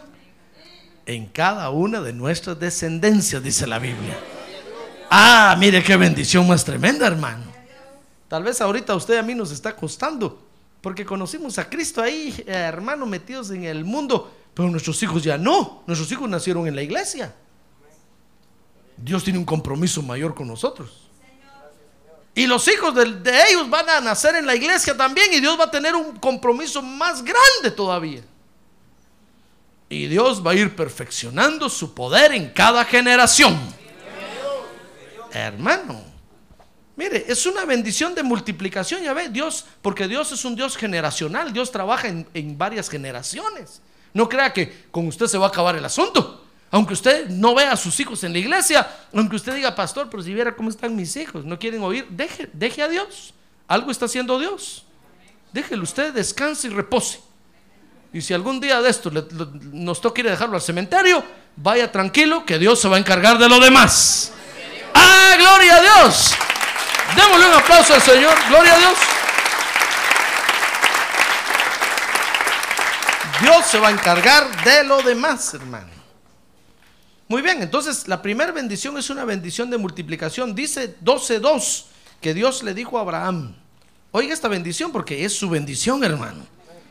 en 1.06 1.26
cada 1.26 1.70
una 1.72 2.02
de 2.02 2.14
nuestras 2.14 2.60
descendencias, 2.60 3.42
dice 3.44 3.66
la 3.66 3.80
Biblia. 3.80 4.18
Ah, 5.10 5.56
mire 5.58 5.84
qué 5.84 5.98
bendición 5.98 6.48
más 6.48 6.64
tremenda, 6.64 7.08
hermano. 7.08 7.46
Tal 8.28 8.44
vez 8.44 8.62
ahorita 8.62 8.96
usted 8.96 9.18
a 9.18 9.24
mí 9.24 9.34
nos 9.34 9.52
está 9.52 9.76
costando 9.76 10.40
porque 10.82 11.06
conocimos 11.06 11.58
a 11.58 11.68
Cristo 11.68 12.02
ahí, 12.02 12.34
eh, 12.46 12.52
hermanos, 12.52 13.10
metidos 13.10 13.50
en 13.52 13.64
el 13.64 13.84
mundo, 13.84 14.32
pero 14.54 14.70
nuestros 14.70 15.02
hijos 15.04 15.24
ya 15.24 15.38
no. 15.38 15.84
Nuestros 15.88 16.12
hijos 16.12 16.30
nacieron 16.30 16.68
en 16.68 16.76
la 16.76 16.84
iglesia. 16.84 17.34
Dios 18.96 19.24
tiene 19.24 19.40
un 19.40 19.46
compromiso 19.46 20.02
mayor 20.02 20.36
con 20.36 20.48
nosotros. 20.48 21.09
Y 22.40 22.48
los 22.48 22.66
hijos 22.70 22.96
de, 22.96 23.44
ellos 23.50 23.70
van 23.70 23.90
a 23.90 24.00
nacer 24.00 24.34
en 24.38 24.46
la 24.46 24.56
iglesia 24.56 24.96
también 24.96 25.34
y 25.34 25.42
Dios 25.42 25.60
va 25.60 25.66
a 25.66 25.72
tener 25.72 25.94
un 25.94 26.16
compromiso 26.20 26.82
más 26.82 27.22
grande 27.22 27.70
todavía. 27.76 28.22
Y 29.90 30.06
Dios 30.06 30.42
va 30.42 30.52
a 30.52 30.54
ir 30.54 30.74
perfeccionando 30.74 31.68
su 31.68 31.94
poder 31.94 32.32
en 32.32 32.50
cada 32.52 32.86
generación. 32.86 33.60
Hermano, 35.34 36.02
Mire, 36.96 37.26
es 37.28 37.46
una 37.46 37.66
bendición 37.66 38.16
de 38.16 38.24
multiplicación, 38.24 39.04
ya 39.04 39.14
ve, 39.14 39.28
Dios, 39.28 39.66
porque 39.82 40.08
Dios 40.08 40.32
es 40.32 40.46
un 40.46 40.56
Dios 40.56 40.78
generacional, 40.78 41.52
Dios 41.52 41.74
trabaja 41.74 42.08
en, 42.08 42.58
varias 42.58 42.90
generaciones. 42.90 43.82
No 44.14 44.30
crea 44.30 44.54
que 44.54 44.86
con 44.92 45.08
usted 45.08 45.28
se 45.28 45.38
va 45.38 45.48
a 45.48 45.50
acabar 45.50 45.76
el 45.76 45.84
asunto. 45.84 46.46
Aunque 46.72 46.94
usted 46.94 47.30
no 47.30 47.56
vea 47.56 47.72
a 47.72 47.78
sus 47.78 48.00
hijos 48.00 48.24
en 48.24 48.34
la 48.34 48.40
iglesia, 48.40 48.88
aunque 49.14 49.36
usted 49.36 49.56
diga, 49.56 49.74
pastor, 49.76 50.08
pero 50.10 50.22
si 50.22 50.34
viera 50.34 50.56
cómo 50.56 50.70
están 50.70 50.96
mis 50.96 51.16
hijos, 51.16 51.44
no 51.44 51.58
quieren 51.58 51.82
oír, 51.82 52.08
deje, 52.10 52.50
deje 52.54 52.84
a 52.84 52.88
Dios. 52.88 53.34
Algo 53.68 53.92
está 53.92 54.06
haciendo 54.06 54.38
Dios. 54.40 54.86
Déjelo 55.52 55.84
usted, 55.84 56.14
descanse 56.14 56.68
y 56.68 56.70
repose. 56.70 57.22
Y 58.14 58.22
si 58.22 58.34
algún 58.34 58.60
día 58.60 58.82
de 58.82 58.90
esto 58.90 59.12
nos 59.72 60.02
toca 60.02 60.22
ir 60.22 60.30
dejarlo 60.30 60.56
al 60.56 60.62
cementerio, 60.62 61.24
vaya 61.56 61.92
tranquilo 61.92 62.46
que 62.46 62.58
Dios 62.58 62.80
se 62.80 62.88
va 62.88 62.98
a 62.98 63.00
encargar 63.00 63.38
de 63.38 63.50
lo 63.50 63.60
demás. 63.60 64.32
¡Ah, 64.94 65.36
gloria 65.38 65.76
a 65.76 65.82
Dios! 65.82 66.36
Démosle 67.16 67.48
un 67.48 67.54
aplauso 67.54 67.94
al 67.94 68.02
Señor. 68.02 68.36
Gloria 68.48 68.74
a 68.74 68.78
Dios. 68.78 68.98
Dios 73.42 73.66
se 73.66 73.80
va 73.80 73.88
a 73.88 73.92
encargar 73.92 74.64
de 74.64 74.84
lo 74.84 75.02
demás, 75.02 75.54
hermano. 75.54 75.89
Muy 77.30 77.42
bien, 77.42 77.62
entonces 77.62 78.10
la 78.10 78.22
primera 78.22 78.52
bendición 78.52 78.98
es 78.98 79.10
una 79.10 79.24
bendición 79.24 79.70
de 79.70 79.78
multiplicación. 79.78 80.54
Dice 80.54 80.98
12.2 81.00 81.86
que 82.20 82.34
Dios 82.34 82.62
le 82.64 82.74
dijo 82.74 82.98
a 82.98 83.02
Abraham, 83.02 83.56
oiga 84.12 84.34
esta 84.34 84.50
bendición 84.50 84.92
porque 84.92 85.24
es 85.24 85.32
su 85.32 85.50
bendición, 85.50 86.04
hermano. 86.04 86.46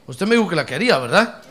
Usted 0.07 0.27
me 0.27 0.37
dijo 0.37 0.49
que 0.49 0.57
la 0.57 0.65
quería, 0.65 0.97
¿verdad? 0.97 1.43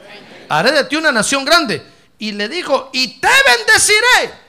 Haré 0.50 0.72
de 0.72 0.84
ti 0.86 0.96
una 0.96 1.12
nación 1.12 1.46
grande. 1.46 1.86
Y 2.18 2.32
le 2.32 2.50
dijo, 2.50 2.90
y 2.92 3.20
te 3.20 3.28
bendeciré 3.28 4.48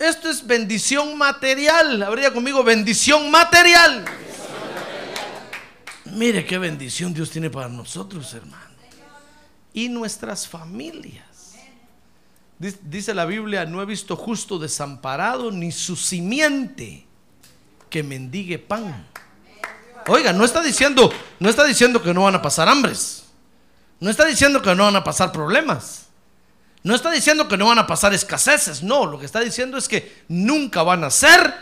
esto 0.00 0.30
es 0.30 0.46
bendición 0.46 1.18
material. 1.18 2.02
Habría 2.02 2.32
conmigo 2.32 2.64
bendición 2.64 3.30
material. 3.30 4.06
Mire 6.06 6.46
qué 6.46 6.56
bendición 6.56 7.12
Dios 7.12 7.30
tiene 7.30 7.50
para 7.50 7.68
nosotros, 7.68 8.32
hermano. 8.32 8.64
Y 9.74 9.90
nuestras 9.90 10.48
familias. 10.48 11.29
Dice 12.60 13.14
la 13.14 13.24
Biblia, 13.24 13.64
no 13.64 13.80
he 13.80 13.86
visto 13.86 14.16
justo 14.16 14.58
desamparado 14.58 15.50
ni 15.50 15.72
su 15.72 15.96
simiente 15.96 17.06
que 17.88 18.02
mendigue 18.02 18.58
pan. 18.58 19.06
Oiga, 20.06 20.34
no 20.34 20.44
está 20.44 20.62
diciendo, 20.62 21.10
no 21.38 21.48
está 21.48 21.64
diciendo 21.64 22.02
que 22.02 22.12
no 22.12 22.24
van 22.24 22.34
a 22.34 22.42
pasar 22.42 22.68
hambres. 22.68 23.24
No 23.98 24.10
está 24.10 24.26
diciendo 24.26 24.60
que 24.60 24.74
no 24.74 24.84
van 24.84 24.96
a 24.96 25.04
pasar 25.04 25.32
problemas. 25.32 26.08
No 26.82 26.94
está 26.94 27.10
diciendo 27.10 27.48
que 27.48 27.56
no 27.56 27.66
van 27.66 27.78
a 27.78 27.86
pasar 27.86 28.12
escaseces, 28.12 28.82
no, 28.82 29.06
lo 29.06 29.18
que 29.18 29.24
está 29.26 29.40
diciendo 29.40 29.78
es 29.78 29.88
que 29.88 30.24
nunca 30.28 30.82
van 30.82 31.04
a 31.04 31.10
ser 31.10 31.54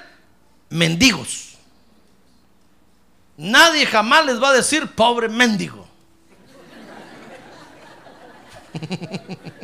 mendigos. 0.69 1.59
Nadie 3.37 3.87
jamás 3.87 4.27
les 4.27 4.43
va 4.43 4.51
a 4.51 4.55
decir 4.55 4.89
pobre 4.89 5.29
mendigo. 5.29 5.87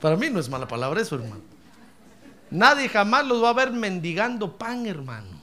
Para 0.00 0.16
mí 0.16 0.30
no 0.30 0.38
es 0.38 0.48
mala 0.48 0.68
palabra 0.68 1.00
eso, 1.00 1.16
hermano. 1.16 1.42
Nadie 2.50 2.88
jamás 2.88 3.26
los 3.26 3.42
va 3.42 3.50
a 3.50 3.52
ver 3.52 3.72
mendigando 3.72 4.56
pan, 4.56 4.86
hermano. 4.86 5.38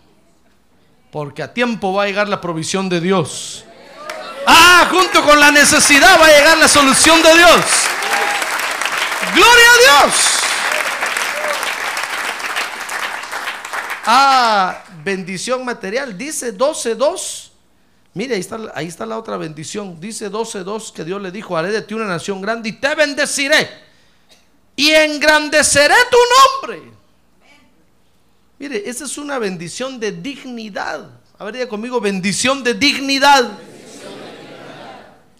Porque 1.12 1.44
a 1.44 1.54
tiempo 1.54 1.94
va 1.94 2.04
a 2.04 2.06
llegar 2.08 2.28
la 2.28 2.42
provisión 2.42 2.90
de 2.90 3.00
Dios. 3.00 3.66
Ah, 4.48 4.88
junto 4.92 5.24
con 5.24 5.40
la 5.40 5.52
necesidad 5.52 6.20
va 6.20 6.26
a 6.26 6.30
llegar 6.30 6.58
la 6.58 6.68
solución 6.68 7.22
de 7.22 7.38
Dios. 7.38 7.66
Gloria 9.34 9.66
a 9.70 10.04
Dios. 10.04 10.16
Ah, 14.06 14.84
bendición 15.04 15.66
material. 15.66 16.18
Dice 16.18 16.56
12.2. 16.58 17.50
Mire, 18.14 18.36
ahí 18.36 18.42
está, 18.42 18.60
ahí 18.74 18.88
está 18.88 19.06
la 19.06 19.18
otra 19.18 19.38
bendición. 19.38 20.00
Dice 20.00 20.32
12.2 20.32 20.94
que 20.94 21.04
Dios 21.04 21.22
le 21.22 21.32
dijo, 21.32 21.58
haré 21.58 21.72
de 21.72 21.82
ti 21.82 21.94
una 21.94 22.06
nación 22.06 22.42
grande 22.42 22.70
y 22.70 22.74
te 22.74 22.96
bendeciré. 22.96 23.85
Y 24.76 24.92
engrandeceré 24.92 25.96
tu 26.12 26.18
nombre. 26.68 26.92
Mire, 28.60 28.90
esa 28.90 29.06
es 29.06 29.18
una 29.18 29.38
bendición 29.38 30.00
de 30.00 30.12
dignidad. 30.12 31.10
A 31.38 31.44
ver, 31.46 31.56
diga 31.56 31.68
conmigo, 31.68 32.00
bendición 32.00 32.64
de 32.64 32.74
dignidad. 32.74 33.60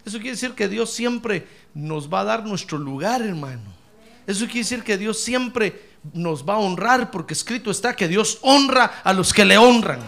Eso 0.06 0.18
quiere 0.18 0.32
decir 0.32 0.54
que 0.54 0.68
Dios 0.68 0.92
siempre 0.92 1.48
nos 1.74 2.12
va 2.12 2.22
a 2.22 2.26
dar 2.26 2.46
nuestro 2.46 2.78
lugar, 2.78 3.22
hermano. 3.22 3.74
Eso 4.28 4.46
quiere 4.46 4.60
decir 4.60 4.84
que 4.84 4.98
Dios 4.98 5.20
siempre 5.20 5.96
nos 6.14 6.48
va 6.48 6.56
a 6.56 6.60
honrar 6.60 7.12
porque 7.12 7.34
escrito 7.34 7.72
está 7.72 7.96
que 7.96 8.08
Dios 8.08 8.40
honra 8.42 9.02
a 9.04 9.14
los 9.14 9.34
que 9.34 9.46
le 9.46 9.58
honran. 9.58 10.00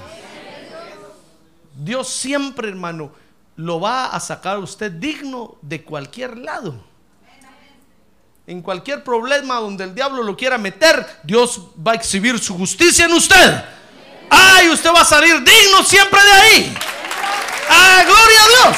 Dios 1.75 2.09
siempre, 2.09 2.69
hermano, 2.69 3.11
lo 3.55 3.79
va 3.79 4.07
a 4.07 4.19
sacar 4.19 4.57
a 4.57 4.59
usted 4.59 4.91
digno 4.91 5.57
de 5.61 5.83
cualquier 5.83 6.37
lado. 6.37 6.83
En 8.47 8.61
cualquier 8.61 9.03
problema 9.03 9.55
donde 9.55 9.83
el 9.83 9.93
diablo 9.93 10.23
lo 10.23 10.37
quiera 10.37 10.57
meter, 10.57 11.05
Dios 11.21 11.59
va 11.85 11.91
a 11.91 11.95
exhibir 11.95 12.39
su 12.39 12.57
justicia 12.57 13.05
en 13.05 13.11
usted. 13.11 13.63
¡Ay! 14.29 14.69
Usted 14.69 14.89
va 14.89 15.01
a 15.01 15.05
salir 15.05 15.35
digno 15.43 15.83
siempre 15.83 16.23
de 16.23 16.31
ahí. 16.31 16.77
¡Ah, 17.69 18.03
gloria 18.05 18.43
a 18.43 18.47
Dios! 18.47 18.77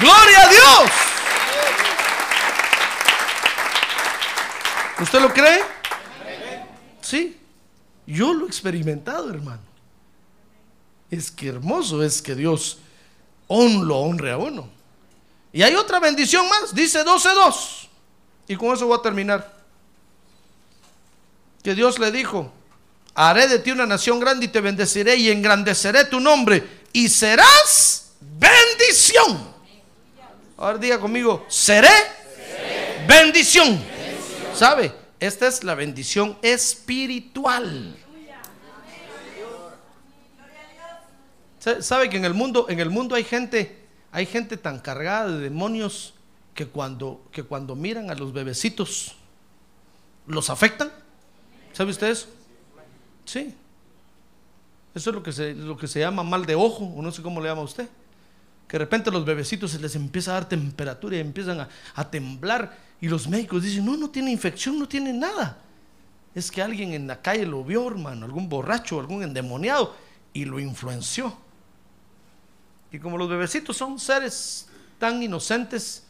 ¡Gloria 0.00 0.42
a 0.42 0.48
Dios! 0.48 0.90
¿Usted 5.00 5.20
lo 5.20 5.32
cree? 5.32 5.62
Sí. 7.00 7.40
Yo 8.04 8.34
lo 8.34 8.46
he 8.46 8.48
experimentado, 8.48 9.30
hermano. 9.30 9.62
Es 11.08 11.30
que 11.30 11.48
hermoso 11.48 12.02
es 12.02 12.20
que 12.20 12.34
Dios 12.34 12.78
on 13.46 13.86
lo 13.86 13.98
honre 13.98 14.32
a 14.32 14.38
uno. 14.38 14.68
Y 15.52 15.62
hay 15.62 15.76
otra 15.76 16.00
bendición 16.00 16.48
más, 16.48 16.74
dice 16.74 17.04
12.2. 17.04 17.87
Y 18.48 18.56
con 18.56 18.74
eso 18.74 18.86
voy 18.86 18.98
a 18.98 19.02
terminar. 19.02 19.52
Que 21.62 21.74
Dios 21.74 21.98
le 21.98 22.10
dijo, 22.10 22.50
haré 23.14 23.46
de 23.46 23.58
ti 23.58 23.70
una 23.70 23.84
nación 23.84 24.18
grande 24.18 24.46
y 24.46 24.48
te 24.48 24.60
bendeciré 24.60 25.16
y 25.16 25.30
engrandeceré 25.30 26.06
tu 26.06 26.18
nombre 26.18 26.66
y 26.92 27.08
serás 27.08 28.12
bendición. 28.20 29.46
Ahora 30.56 30.78
diga 30.78 30.98
conmigo, 30.98 31.44
seré, 31.48 31.90
bendición. 33.06 33.80
¿Sabe? 34.54 34.92
Esta 35.20 35.46
es 35.46 35.62
la 35.62 35.74
bendición 35.74 36.38
espiritual. 36.42 37.96
¿Sabe 41.80 42.08
que 42.08 42.16
en 42.16 42.24
el 42.24 42.34
mundo, 42.34 42.66
en 42.68 42.80
el 42.80 42.88
mundo 42.88 43.14
hay 43.14 43.24
gente, 43.24 43.84
hay 44.10 44.24
gente 44.26 44.56
tan 44.56 44.78
cargada 44.78 45.28
de 45.28 45.38
demonios 45.38 46.14
que 46.58 46.66
cuando, 46.66 47.22
que 47.30 47.44
cuando 47.44 47.76
miran 47.76 48.10
a 48.10 48.16
los 48.16 48.32
bebecitos 48.32 49.14
los 50.26 50.50
afectan? 50.50 50.90
¿Sabe 51.72 51.92
usted 51.92 52.08
eso? 52.08 52.26
Sí. 53.24 53.54
Eso 54.92 55.10
es 55.10 55.14
lo 55.14 55.22
que 55.22 55.30
se, 55.30 55.54
lo 55.54 55.76
que 55.76 55.86
se 55.86 56.00
llama 56.00 56.24
mal 56.24 56.46
de 56.46 56.56
ojo, 56.56 56.84
o 56.84 57.00
no 57.00 57.12
sé 57.12 57.22
cómo 57.22 57.40
le 57.40 57.48
llama 57.48 57.62
usted. 57.62 57.88
Que 58.66 58.76
de 58.76 58.78
repente 58.80 59.08
a 59.08 59.12
los 59.12 59.24
bebecitos 59.24 59.70
se 59.70 59.78
les 59.78 59.94
empieza 59.94 60.32
a 60.32 60.34
dar 60.34 60.48
temperatura 60.48 61.16
y 61.16 61.20
empiezan 61.20 61.60
a, 61.60 61.68
a 61.94 62.10
temblar. 62.10 62.76
Y 63.00 63.06
los 63.06 63.28
médicos 63.28 63.62
dicen, 63.62 63.86
no, 63.86 63.96
no 63.96 64.10
tiene 64.10 64.32
infección, 64.32 64.80
no 64.80 64.88
tiene 64.88 65.12
nada. 65.12 65.58
Es 66.34 66.50
que 66.50 66.60
alguien 66.60 66.92
en 66.92 67.06
la 67.06 67.22
calle 67.22 67.46
lo 67.46 67.62
vio, 67.62 67.86
hermano, 67.86 68.26
algún 68.26 68.48
borracho, 68.48 68.98
algún 68.98 69.22
endemoniado, 69.22 69.94
y 70.32 70.44
lo 70.44 70.58
influenció. 70.58 71.38
Y 72.90 72.98
como 72.98 73.16
los 73.16 73.28
bebecitos 73.28 73.76
son 73.76 74.00
seres 74.00 74.66
tan 74.98 75.22
inocentes 75.22 76.07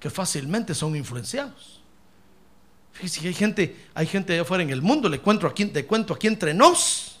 que 0.00 0.08
fácilmente 0.08 0.74
son 0.74 0.96
influenciados. 0.96 1.80
Fíjese 2.92 3.20
que 3.20 3.28
hay 3.28 3.34
gente, 3.34 3.86
hay 3.94 4.06
gente 4.06 4.32
allá 4.32 4.42
afuera 4.42 4.64
en 4.64 4.70
el 4.70 4.82
mundo, 4.82 5.08
le 5.08 5.20
cuento 5.20 5.46
aquí, 5.46 5.66
te 5.66 5.86
cuento 5.86 6.14
aquí 6.14 6.26
entre 6.26 6.54
nos, 6.54 7.20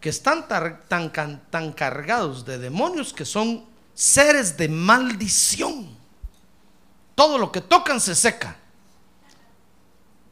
que 0.00 0.08
están 0.10 0.46
tan, 0.46 0.82
tan, 0.88 1.40
tan 1.50 1.72
cargados 1.72 2.44
de 2.44 2.58
demonios 2.58 3.12
que 3.12 3.24
son 3.24 3.64
seres 3.94 4.56
de 4.56 4.68
maldición. 4.68 5.96
Todo 7.14 7.38
lo 7.38 7.50
que 7.50 7.60
tocan 7.60 8.00
se 8.00 8.14
seca. 8.14 8.56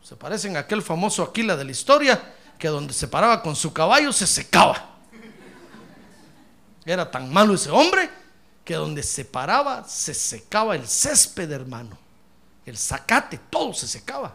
Se 0.02 0.16
parecen 0.16 0.56
a 0.56 0.60
aquel 0.60 0.82
famoso 0.82 1.22
Aquila 1.22 1.56
de 1.56 1.64
la 1.64 1.70
historia 1.70 2.34
que 2.58 2.68
donde 2.68 2.92
se 2.92 3.08
paraba 3.08 3.40
con 3.40 3.54
su 3.54 3.72
caballo 3.72 4.12
se 4.12 4.26
secaba. 4.26 4.90
Era 6.84 7.08
tan 7.08 7.32
malo 7.32 7.54
ese 7.54 7.70
hombre 7.70 8.21
que 8.64 8.74
donde 8.74 9.02
se 9.02 9.24
paraba 9.24 9.84
se 9.88 10.14
secaba 10.14 10.76
el 10.76 10.86
césped, 10.86 11.50
hermano. 11.50 11.98
El 12.64 12.78
zacate, 12.78 13.38
todo 13.50 13.74
se 13.74 13.88
secaba. 13.88 14.34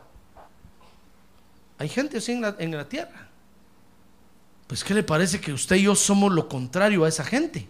Hay 1.80 1.88
gente 1.88 2.18
así 2.18 2.32
en 2.32 2.42
la, 2.76 2.90
tierra. 2.90 3.28
Pues 4.66 4.84
¿qué 4.84 4.94
le 4.94 5.04
parece 5.04 5.40
que 5.40 5.54
usted 5.54 5.78
y 5.78 5.84
yo 5.84 5.96
somos 5.96 6.34
lo 6.34 6.50
contrario 6.50 7.06
a 7.06 7.10
esa 7.10 7.24
gente? 7.24 7.68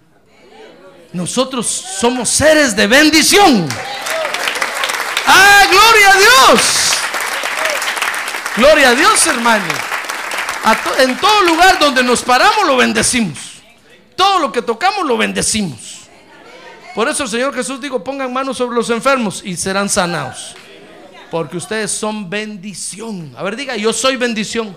Nosotros 1.13 1.67
somos 1.67 2.29
seres 2.29 2.75
de 2.75 2.87
bendición. 2.87 3.67
¡Ah, 5.27 5.65
gloria 5.69 6.11
a 6.11 6.17
Dios! 6.17 6.91
Gloria 8.55 8.89
a 8.89 8.95
Dios, 8.95 9.27
hermano. 9.27 9.65
en 10.99 11.17
todo 11.19 11.43
lugar 11.43 11.77
donde 11.77 12.01
nos 12.01 12.23
paramos 12.23 12.65
lo 12.65 12.77
bendecimos. 12.77 13.61
Todo 14.15 14.39
lo 14.39 14.51
que 14.51 14.63
tocamos 14.63 15.05
lo 15.05 15.17
bendecimos. 15.17 16.06
Por 16.97 17.07
eso 17.07 17.25
el 17.25 17.29
Señor 17.29 17.53
Jesús 17.53 17.79
dijo, 17.79 18.03
pongan 18.03 18.33
manos 18.33 18.57
sobre 18.57 18.75
los 18.75 18.89
enfermos 18.89 19.43
y 19.45 19.55
serán 19.55 19.87
sanados. 19.87 20.55
Porque 21.29 21.55
ustedes 21.55 21.91
son 21.91 22.27
bendición. 22.27 23.35
A 23.37 23.43
ver, 23.43 23.55
diga, 23.55 23.77
yo 23.77 23.93
soy 23.93 24.15
bendición. 24.15 24.75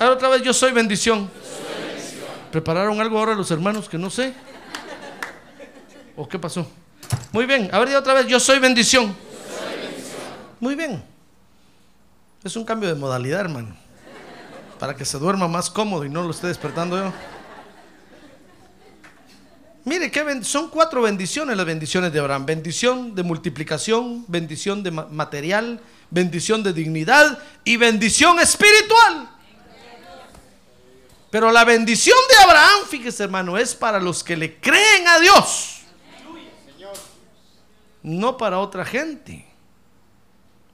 A 0.00 0.06
ver, 0.06 0.12
otra 0.14 0.28
vez, 0.28 0.42
yo 0.42 0.52
soy 0.52 0.72
bendición. 0.72 1.30
¿Prepararon 2.50 3.00
algo 3.00 3.16
ahora 3.16 3.36
los 3.36 3.48
hermanos 3.52 3.88
que 3.88 3.96
no 3.96 4.10
sé? 4.10 4.34
¿O 6.16 6.26
qué 6.26 6.36
pasó? 6.36 6.66
Muy 7.30 7.46
bien, 7.46 7.70
a 7.72 7.78
ver, 7.78 7.86
diga 7.86 8.00
otra 8.00 8.14
vez, 8.14 8.26
yo 8.26 8.40
soy 8.40 8.58
bendición. 8.58 9.14
Muy 10.58 10.74
bien. 10.74 11.00
Es 12.42 12.56
un 12.56 12.64
cambio 12.64 12.88
de 12.88 12.96
modalidad, 12.96 13.38
hermano. 13.38 13.76
Para 14.80 14.96
que 14.96 15.04
se 15.04 15.16
duerma 15.16 15.46
más 15.46 15.70
cómodo 15.70 16.04
y 16.04 16.08
no 16.08 16.24
lo 16.24 16.32
esté 16.32 16.48
despertando 16.48 16.96
yo. 16.96 17.12
Mire, 19.84 20.10
que 20.10 20.44
son 20.44 20.68
cuatro 20.68 21.02
bendiciones 21.02 21.56
las 21.56 21.66
bendiciones 21.66 22.12
de 22.12 22.20
Abraham. 22.20 22.46
Bendición 22.46 23.14
de 23.14 23.22
multiplicación, 23.24 24.24
bendición 24.28 24.82
de 24.82 24.92
material, 24.92 25.80
bendición 26.10 26.62
de 26.62 26.72
dignidad 26.72 27.38
y 27.64 27.76
bendición 27.76 28.38
espiritual. 28.38 29.28
Pero 31.30 31.50
la 31.50 31.64
bendición 31.64 32.18
de 32.28 32.36
Abraham, 32.44 32.86
fíjese 32.88 33.24
hermano, 33.24 33.58
es 33.58 33.74
para 33.74 33.98
los 33.98 34.22
que 34.22 34.36
le 34.36 34.60
creen 34.60 35.08
a 35.08 35.18
Dios. 35.18 35.80
No 38.02 38.36
para 38.36 38.58
otra 38.58 38.84
gente. 38.84 39.46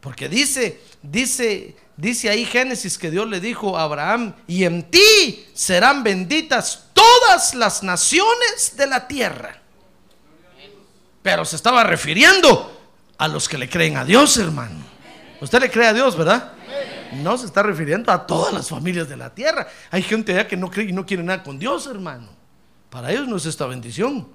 Porque 0.01 0.29
dice, 0.29 0.81
dice, 1.03 1.77
dice 1.97 2.29
ahí 2.29 2.45
Génesis 2.45 2.99
que 2.99 3.11
Dios 3.11 3.29
le 3.29 3.41
dijo 3.41 3.79
a 3.79 3.83
Abraham, 3.83 4.35
y 4.47 4.65
en 4.65 4.91
ti 4.91 5.47
serán 5.55 6.03
benditas 6.03 6.88
todas 6.99 7.55
las 7.55 7.83
naciones 7.85 8.77
de 8.77 8.87
la 8.87 9.07
tierra. 9.07 9.57
Pero 11.23 11.45
se 11.45 11.55
estaba 11.55 11.85
refiriendo 11.85 12.77
a 13.17 13.29
los 13.29 13.49
que 13.49 13.57
le 13.57 13.69
creen 13.69 13.97
a 13.97 14.05
Dios, 14.05 14.37
hermano. 14.37 14.81
Usted 15.41 15.61
le 15.61 15.71
cree 15.71 15.87
a 15.87 15.93
Dios, 15.93 16.17
¿verdad? 16.17 16.53
No 17.13 17.39
se 17.39 17.47
está 17.47 17.63
refiriendo 17.63 18.11
a 18.11 18.27
todas 18.27 18.53
las 18.53 18.69
familias 18.69 19.09
de 19.09 19.17
la 19.17 19.33
tierra. 19.33 19.69
Hay 19.91 20.03
gente 20.03 20.33
allá 20.33 20.49
que 20.49 20.57
no 20.57 20.71
cree 20.71 20.89
y 20.89 20.93
no 20.93 21.07
quiere 21.07 21.23
nada 21.23 21.43
con 21.45 21.59
Dios, 21.59 21.87
hermano. 21.87 22.29
Para 22.91 23.13
ellos 23.13 23.29
no 23.29 23.37
es 23.37 23.47
esta 23.47 23.67
bendición. 23.67 24.27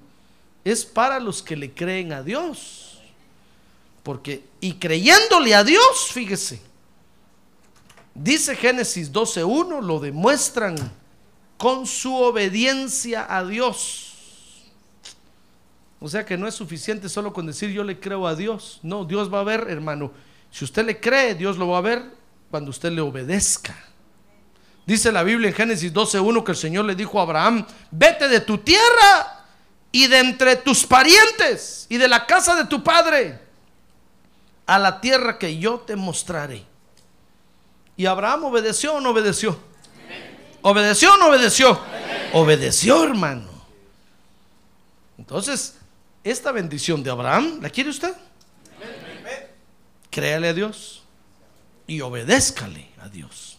Es 0.64 0.86
para 0.86 1.20
los 1.20 1.42
que 1.42 1.56
le 1.56 1.72
creen 1.72 2.12
a 2.14 2.22
Dios. 2.22 2.98
Porque, 4.02 4.44
y 4.60 4.74
creyéndole 4.74 5.54
a 5.54 5.64
Dios, 5.64 6.08
fíjese, 6.12 6.62
dice 8.14 8.56
Génesis 8.56 9.12
12.1, 9.12 9.82
lo 9.82 10.00
demuestran 10.00 10.76
con 11.64 11.86
su 11.86 12.14
obediencia 12.14 13.26
a 13.26 13.42
Dios. 13.42 14.12
O 15.98 16.06
sea 16.10 16.22
que 16.22 16.36
no 16.36 16.46
es 16.46 16.54
suficiente 16.54 17.08
solo 17.08 17.32
con 17.32 17.46
decir 17.46 17.70
yo 17.70 17.82
le 17.82 17.98
creo 17.98 18.26
a 18.26 18.34
Dios. 18.34 18.80
No, 18.82 19.06
Dios 19.06 19.32
va 19.32 19.40
a 19.40 19.44
ver, 19.44 19.68
hermano. 19.70 20.12
Si 20.50 20.62
usted 20.62 20.84
le 20.84 21.00
cree, 21.00 21.34
Dios 21.34 21.56
lo 21.56 21.68
va 21.68 21.78
a 21.78 21.80
ver 21.80 22.04
cuando 22.50 22.68
usted 22.68 22.92
le 22.92 23.00
obedezca. 23.00 23.74
Dice 24.84 25.10
la 25.10 25.22
Biblia 25.22 25.48
en 25.48 25.54
Génesis 25.54 25.90
12.1 25.90 26.44
que 26.44 26.52
el 26.52 26.58
Señor 26.58 26.84
le 26.84 26.94
dijo 26.94 27.18
a 27.18 27.22
Abraham, 27.22 27.66
vete 27.90 28.28
de 28.28 28.40
tu 28.40 28.58
tierra 28.58 29.46
y 29.90 30.06
de 30.06 30.18
entre 30.18 30.56
tus 30.56 30.84
parientes 30.84 31.86
y 31.88 31.96
de 31.96 32.08
la 32.08 32.26
casa 32.26 32.56
de 32.56 32.66
tu 32.66 32.84
padre 32.84 33.40
a 34.66 34.78
la 34.78 35.00
tierra 35.00 35.38
que 35.38 35.56
yo 35.56 35.78
te 35.78 35.96
mostraré. 35.96 36.62
¿Y 37.96 38.04
Abraham 38.04 38.44
obedeció 38.44 38.96
o 38.96 39.00
no 39.00 39.12
obedeció? 39.12 39.58
¿Obedeció 40.66 41.12
o 41.12 41.18
no 41.18 41.28
obedeció? 41.28 41.78
Obedeció, 42.32 43.04
hermano. 43.04 43.50
Entonces, 45.18 45.76
esta 46.24 46.52
bendición 46.52 47.02
de 47.02 47.10
Abraham, 47.10 47.58
¿la 47.60 47.68
quiere 47.68 47.90
usted? 47.90 48.14
Créale 50.08 50.48
a 50.48 50.54
Dios 50.54 51.02
y 51.86 52.00
obedézcale 52.00 52.88
a 52.98 53.10
Dios. 53.10 53.58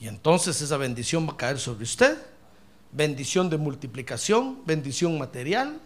Y 0.00 0.08
entonces 0.08 0.60
esa 0.60 0.76
bendición 0.78 1.28
va 1.28 1.34
a 1.34 1.36
caer 1.36 1.60
sobre 1.60 1.84
usted. 1.84 2.18
Bendición 2.90 3.48
de 3.48 3.56
multiplicación, 3.56 4.66
bendición 4.66 5.16
material, 5.16 5.78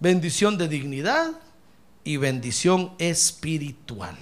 bendición 0.00 0.56
de 0.56 0.68
dignidad 0.68 1.32
y 2.02 2.16
bendición 2.16 2.94
espiritual. 2.98 4.16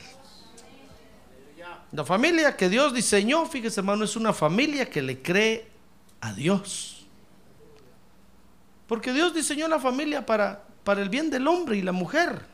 La 1.92 2.04
familia 2.04 2.56
que 2.56 2.70
Dios 2.70 2.94
diseñó, 2.94 3.44
fíjese 3.44 3.80
hermano, 3.80 4.04
es 4.04 4.16
una 4.16 4.32
familia 4.32 4.88
que 4.88 5.02
le 5.02 5.20
cree 5.20 5.70
a 6.22 6.32
Dios. 6.32 7.06
Porque 8.86 9.12
Dios 9.12 9.34
diseñó 9.34 9.68
la 9.68 9.78
familia 9.78 10.24
para, 10.24 10.64
para 10.84 11.02
el 11.02 11.10
bien 11.10 11.28
del 11.30 11.46
hombre 11.46 11.76
y 11.76 11.82
la 11.82 11.92
mujer. 11.92 12.46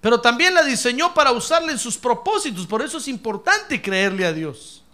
pero 0.00 0.20
también 0.20 0.54
la 0.54 0.62
diseñó 0.62 1.12
para 1.12 1.32
usarla 1.32 1.72
en 1.72 1.78
sus 1.78 1.98
propósitos. 1.98 2.66
Por 2.68 2.82
eso 2.82 2.98
es 2.98 3.08
importante 3.08 3.82
creerle 3.82 4.26
a 4.26 4.32
Dios. 4.32 4.84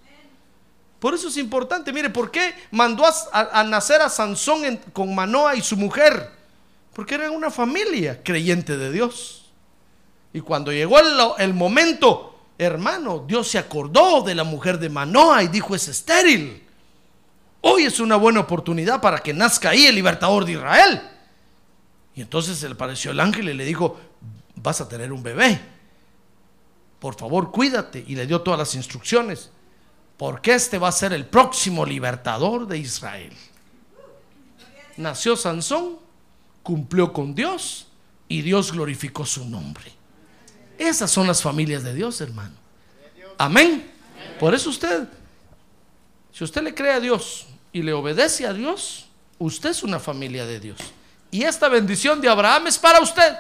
Por 0.99 1.13
eso 1.13 1.29
es 1.29 1.37
importante. 1.37 1.93
Mire, 1.93 2.09
¿por 2.09 2.31
qué 2.31 2.55
mandó 2.71 3.05
a, 3.33 3.65
nacer 3.65 4.01
a 4.01 4.09
Sansón 4.09 4.81
con 4.95 5.15
Manoa 5.15 5.55
y 5.55 5.61
su 5.61 5.77
mujer? 5.77 6.31
Porque 6.95 7.17
eran 7.17 7.33
una 7.33 7.51
familia 7.51 8.23
creyente 8.23 8.79
de 8.79 8.91
Dios. 8.91 9.53
Y 10.33 10.41
cuando 10.41 10.73
llegó 10.73 10.99
el, 10.99 11.07
el 11.37 11.53
momento, 11.53 12.34
hermano, 12.59 13.25
Dios 13.27 13.49
se 13.49 13.59
acordó 13.59 14.23
de 14.23 14.35
la 14.35 14.45
mujer 14.45 14.79
de 14.79 14.89
Manoa 14.89 15.43
y 15.43 15.49
dijo, 15.49 15.75
es 15.75 15.89
estéril. 15.89 16.63
Hoy 17.61 17.85
es 17.85 17.99
una 18.01 18.17
buena 18.17 18.41
oportunidad 18.41 19.01
para 19.01 19.21
que 19.21 19.33
nazca 19.33 19.71
ahí 19.71 19.87
el 19.87 19.95
libertador 19.95 20.45
de 20.45 20.53
Israel. 20.53 21.03
Y 22.15 22.21
entonces 22.21 22.59
se 22.59 22.69
le 22.69 22.75
apareció 22.75 23.11
el 23.11 23.21
ángel 23.21 23.49
y 23.49 23.55
le 23.55 23.65
dijo, 23.65 23.99
vas 24.57 24.81
a 24.81 24.89
tener 24.89 25.13
un 25.13 25.23
bebé. 25.23 25.61
Por 26.99 27.17
favor, 27.17 27.51
cuídate. 27.51 28.05
Y 28.07 28.15
le 28.15 28.27
dio 28.27 28.43
todas 28.43 28.59
las 28.59 28.75
instrucciones. 28.75 29.51
Porque 30.17 30.55
este 30.55 30.79
va 30.79 30.89
a 30.89 30.93
ser 30.93 31.13
el 31.13 31.27
próximo 31.27 31.85
libertador 31.85 32.67
de 32.67 32.79
Israel. 32.79 33.33
Nació 34.97 35.37
Sansón, 35.37 35.99
cumplió 36.63 37.13
con 37.13 37.35
Dios 37.35 37.89
y 38.29 38.43
Dios 38.43 38.73
glorificó 38.73 39.27
su 39.27 39.45
nombre. 39.45 39.93
Esas 40.79 41.11
son 41.11 41.27
las 41.27 41.43
familias 41.43 41.83
de 41.83 41.95
Dios, 41.95 42.21
hermano. 42.21 42.55
Amén. 43.39 43.91
Por 44.39 44.55
eso 44.55 44.71
usted, 44.71 45.09
si 46.33 46.45
usted 46.45 46.63
le 46.63 46.75
cree 46.75 46.93
a 46.93 47.01
Dios, 47.01 47.47
y 47.75 47.83
le 47.83 47.93
obedece 47.93 48.47
a 48.47 48.53
Dios, 48.53 49.09
usted 49.37 49.71
es 49.71 49.83
una 49.83 49.99
familia 49.99 50.47
de 50.47 50.61
Dios. 50.61 50.79
Y 51.33 51.43
esta 51.43 51.69
bendición 51.69 52.21
de 52.21 52.29
Abraham 52.29 52.69
es 52.69 52.79
para 52.79 53.01
usted. 53.01 53.37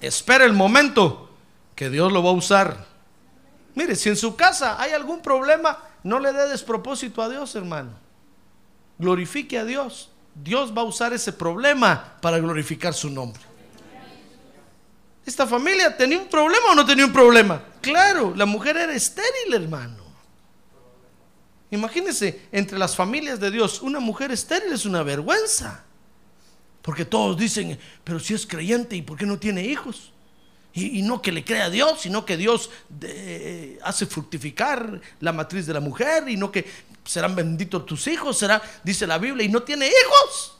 Espera 0.00 0.44
el 0.44 0.52
momento 0.52 1.28
que 1.74 1.90
Dios 1.90 2.12
lo 2.12 2.22
va 2.22 2.30
a 2.30 2.34
usar. 2.34 2.86
Mire, 3.74 3.96
si 3.96 4.08
en 4.08 4.16
su 4.16 4.36
casa 4.36 4.80
hay 4.80 4.92
algún 4.92 5.20
problema, 5.20 5.82
no 6.04 6.20
le 6.20 6.32
dé 6.32 6.48
despropósito 6.48 7.20
a 7.20 7.28
Dios, 7.28 7.56
hermano. 7.56 7.90
Glorifique 8.98 9.58
a 9.58 9.64
Dios. 9.64 10.10
Dios 10.32 10.72
va 10.72 10.82
a 10.82 10.84
usar 10.84 11.12
ese 11.12 11.32
problema 11.32 12.16
para 12.22 12.38
glorificar 12.38 12.94
su 12.94 13.10
nombre. 13.10 13.42
¿Esta 15.26 15.44
familia 15.44 15.96
tenía 15.96 16.18
un 16.18 16.28
problema 16.28 16.70
o 16.70 16.74
no 16.76 16.86
tenía 16.86 17.04
un 17.04 17.12
problema? 17.12 17.60
Claro, 17.80 18.32
la 18.36 18.46
mujer 18.46 18.76
era 18.76 18.94
estéril, 18.94 19.54
hermano. 19.54 20.04
Imagínense, 21.72 22.46
entre 22.52 22.78
las 22.78 22.94
familias 22.94 23.40
de 23.40 23.50
Dios, 23.50 23.82
una 23.82 23.98
mujer 23.98 24.30
estéril 24.30 24.72
es 24.72 24.86
una 24.86 25.02
vergüenza. 25.02 25.84
Porque 26.80 27.04
todos 27.04 27.36
dicen, 27.36 27.76
pero 28.04 28.20
si 28.20 28.34
es 28.34 28.46
creyente, 28.46 28.94
¿y 28.94 29.02
por 29.02 29.18
qué 29.18 29.26
no 29.26 29.36
tiene 29.36 29.64
hijos? 29.64 30.12
Y, 30.72 31.02
no 31.02 31.22
que 31.22 31.32
le 31.32 31.42
crea 31.42 31.64
a 31.64 31.70
Dios, 31.70 32.02
sino 32.02 32.24
que 32.24 32.36
Dios 32.36 32.70
hace 33.82 34.06
fructificar 34.06 35.00
la 35.20 35.32
matriz 35.32 35.66
de 35.66 35.72
la 35.72 35.80
mujer 35.80 36.28
y 36.28 36.36
no 36.36 36.52
que 36.52 36.66
serán 37.04 37.34
benditos 37.34 37.86
tus 37.86 38.06
hijos, 38.06 38.36
será, 38.38 38.62
dice 38.84 39.06
la 39.06 39.18
Biblia, 39.18 39.44
y 39.44 39.48
no 39.48 39.62
tiene 39.62 39.88
hijos. 39.88 40.58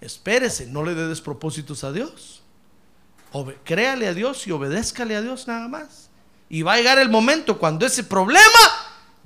Espérese, 0.00 0.66
no 0.66 0.84
le 0.84 0.94
dé 0.94 1.08
despropósitos 1.08 1.82
a 1.84 1.90
Dios. 1.90 2.42
Créale 3.64 4.06
a 4.06 4.14
Dios 4.14 4.46
y 4.46 4.52
obedézcale 4.52 5.16
a 5.16 5.22
Dios 5.22 5.46
nada 5.46 5.68
más. 5.68 6.10
Y 6.48 6.62
va 6.62 6.74
a 6.74 6.76
llegar 6.76 6.98
el 6.98 7.08
momento 7.08 7.58
cuando 7.58 7.86
ese 7.86 8.04
problema 8.04 8.60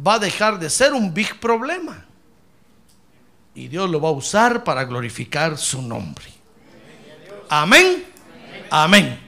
va 0.05 0.15
a 0.15 0.19
dejar 0.19 0.59
de 0.59 0.71
ser 0.71 0.93
un 0.93 1.13
big 1.13 1.39
problema. 1.39 2.07
Y 3.55 3.69
Dios 3.69 3.91
lo 3.91 4.01
va 4.01 4.09
a 4.09 4.13
usar 4.13 4.65
para 4.65 4.85
glorificar 4.85 5.59
su 5.59 5.83
nombre. 5.83 6.25
Amén. 7.49 8.05
Amén. 8.71 9.21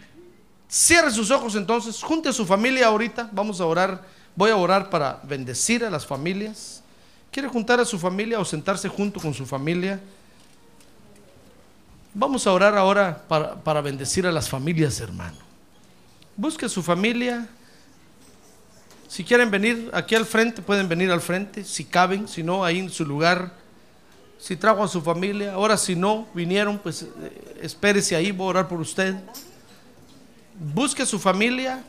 Cierre 0.69 1.11
sus 1.11 1.31
ojos 1.31 1.55
entonces, 1.57 2.03
junte 2.03 2.31
a 2.31 2.33
su 2.33 2.47
familia 2.47 2.87
ahorita. 2.87 3.29
Vamos 3.33 3.61
a 3.61 3.67
orar. 3.67 4.07
Voy 4.35 4.51
a 4.51 4.57
orar 4.57 4.89
para 4.89 5.21
bendecir 5.25 5.85
a 5.85 5.91
las 5.91 6.07
familias. 6.07 6.83
¿Quiere 7.31 7.49
juntar 7.49 7.81
a 7.81 7.85
su 7.85 7.99
familia 7.99 8.39
o 8.39 8.45
sentarse 8.45 8.89
junto 8.89 9.21
con 9.21 9.35
su 9.35 9.45
familia? 9.45 10.01
Vamos 12.15 12.47
a 12.47 12.53
orar 12.53 12.77
ahora 12.77 13.25
para, 13.27 13.55
para 13.63 13.81
bendecir 13.81 14.27
a 14.27 14.33
las 14.33 14.49
familias, 14.49 15.01
hermano. 15.01 15.39
Busque 16.37 16.67
a 16.67 16.69
su 16.69 16.83
familia. 16.83 17.49
Si 19.09 19.25
quieren 19.25 19.51
venir 19.51 19.91
aquí 19.95 20.15
al 20.15 20.27
frente, 20.27 20.61
pueden 20.63 20.89
venir 20.89 21.11
al 21.11 21.21
frente, 21.21 21.65
si 21.65 21.85
caben, 21.85 22.29
si 22.29 22.43
no, 22.43 22.65
ahí 22.65 22.79
en 22.79 22.91
su 22.91 23.05
lugar. 23.05 23.53
Si 24.39 24.57
trajo 24.57 24.83
a 24.83 24.89
su 24.89 25.01
familia, 25.01 25.55
ahora 25.55 25.77
si 25.77 25.95
no 25.95 26.27
vinieron, 26.35 26.79
pues 26.79 27.03
eh, 27.03 27.59
espérese 27.63 28.17
ahí, 28.17 28.33
voy 28.33 28.47
a 28.47 28.51
orar 28.51 28.69
por 28.69 28.81
usted. 28.81 29.15
Busque 30.75 31.07
su 31.07 31.19
familia, 31.19 31.83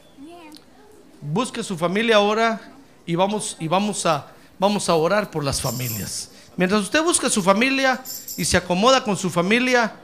busque 1.19 1.63
su 1.63 1.77
familia 1.77 2.17
ahora 2.17 2.61
y 3.05 3.15
vamos, 3.15 3.57
y 3.59 3.67
vamos, 3.67 4.05
a, 4.05 4.27
vamos 4.59 4.87
a 4.87 4.95
orar 4.95 5.31
por 5.31 5.43
las 5.43 5.61
familias. 5.61 6.29
Mientras 6.55 6.81
usted 6.81 7.01
busca 7.03 7.29
su 7.29 7.41
familia 7.41 8.03
y 8.37 8.45
se 8.45 8.55
acomoda 8.55 9.03
con 9.03 9.17
su 9.17 9.29
familia, 9.29 9.95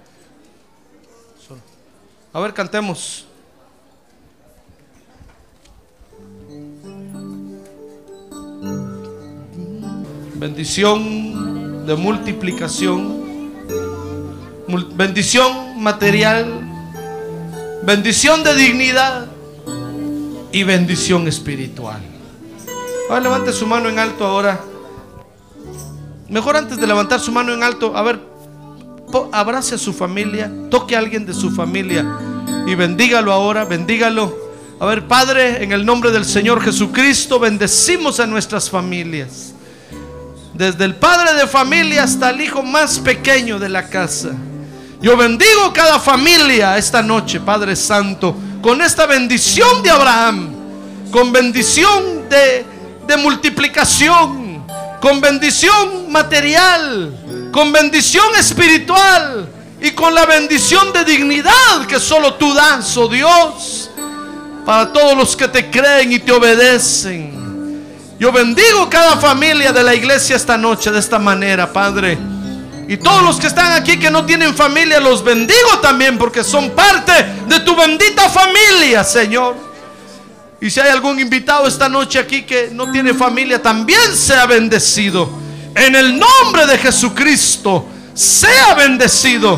a 2.33 2.39
ver, 2.39 2.53
cantemos. 2.53 3.25
bendición 10.39 11.85
de 11.85 11.95
multiplicación, 11.95 13.51
bendición 14.95 15.81
material, 15.81 16.61
bendición 17.83 18.43
de 18.43 18.55
dignidad 18.55 19.27
y 20.53 20.63
bendición 20.63 21.27
espiritual. 21.27 21.99
Ahora 23.09 23.19
levante 23.21 23.51
su 23.51 23.67
mano 23.67 23.89
en 23.89 23.99
alto 23.99 24.25
ahora. 24.25 24.61
Mejor 26.29 26.55
antes 26.55 26.79
de 26.79 26.87
levantar 26.87 27.19
su 27.19 27.33
mano 27.33 27.53
en 27.53 27.61
alto, 27.61 27.97
a 27.97 28.01
ver, 28.01 28.28
abrace 29.31 29.75
a 29.75 29.77
su 29.77 29.93
familia, 29.93 30.51
toque 30.69 30.95
a 30.95 30.99
alguien 30.99 31.25
de 31.25 31.33
su 31.33 31.51
familia 31.51 32.05
y 32.67 32.75
bendígalo 32.75 33.31
ahora, 33.31 33.65
bendígalo. 33.65 34.49
A 34.79 34.85
ver, 34.85 35.07
Padre, 35.07 35.63
en 35.63 35.71
el 35.71 35.85
nombre 35.85 36.11
del 36.11 36.25
Señor 36.25 36.61
Jesucristo, 36.61 37.39
bendecimos 37.39 38.19
a 38.19 38.27
nuestras 38.27 38.69
familias 38.69 39.53
desde 40.59 40.83
el 40.83 40.95
padre 40.95 41.35
de 41.35 41.47
familia 41.47 42.03
hasta 42.03 42.31
el 42.31 42.41
hijo 42.41 42.61
más 42.61 42.99
pequeño 42.99 43.59
de 43.59 43.69
la 43.69 43.87
casa. 43.87 44.31
Yo 45.01 45.15
bendigo 45.15 45.71
cada 45.73 46.01
familia 46.01 46.77
esta 46.77 47.01
noche, 47.01 47.39
Padre 47.39 47.77
Santo, 47.77 48.35
con 48.61 48.81
esta 48.81 49.05
bendición 49.05 49.81
de 49.81 49.89
Abraham, 49.89 50.49
con 51.11 51.31
bendición 51.31 52.27
de, 52.29 52.65
de 53.07 53.17
multiplicación, 53.17 54.65
con 54.99 55.21
bendición 55.21 56.11
material, 56.11 57.15
con 57.51 57.71
bendición 57.71 58.25
espiritual 58.37 59.47
y 59.81 59.91
con 59.91 60.13
la 60.13 60.25
bendición 60.25 60.91
de 60.93 61.05
dignidad 61.05 61.85
que 61.87 61.99
solo 61.99 62.35
tú 62.35 62.53
das, 62.53 62.95
oh 62.97 63.07
Dios, 63.07 63.89
para 64.65 64.91
todos 64.91 65.17
los 65.17 65.35
que 65.35 65.47
te 65.47 65.69
creen 65.69 66.11
y 66.11 66.19
te 66.19 66.31
obedecen. 66.31 67.39
Yo 68.19 68.31
bendigo 68.31 68.89
cada 68.89 69.17
familia 69.17 69.71
de 69.71 69.83
la 69.83 69.95
iglesia 69.95 70.35
esta 70.35 70.57
noche 70.57 70.91
de 70.91 70.99
esta 70.99 71.17
manera, 71.17 71.71
Padre. 71.71 72.17
Y 72.87 72.97
todos 72.97 73.23
los 73.23 73.37
que 73.37 73.47
están 73.47 73.71
aquí 73.73 73.97
que 73.97 74.11
no 74.11 74.25
tienen 74.25 74.53
familia, 74.53 74.99
los 74.99 75.23
bendigo 75.23 75.79
también 75.81 76.17
porque 76.17 76.43
son 76.43 76.71
parte 76.71 77.13
de 77.47 77.59
tu 77.61 77.75
bendita 77.75 78.27
familia, 78.29 79.03
Señor. 79.03 79.55
Y 80.59 80.69
si 80.69 80.81
hay 80.81 80.89
algún 80.89 81.19
invitado 81.19 81.65
esta 81.67 81.87
noche 81.87 82.19
aquí 82.19 82.41
que 82.41 82.69
no 82.73 82.91
tiene 82.91 83.13
familia, 83.13 83.61
también 83.61 84.13
sea 84.15 84.45
bendecido. 84.45 85.38
En 85.79 85.95
el 85.95 86.19
nombre 86.19 86.65
de 86.67 86.77
Jesucristo, 86.77 87.87
sea 88.13 88.73
bendecido. 88.75 89.57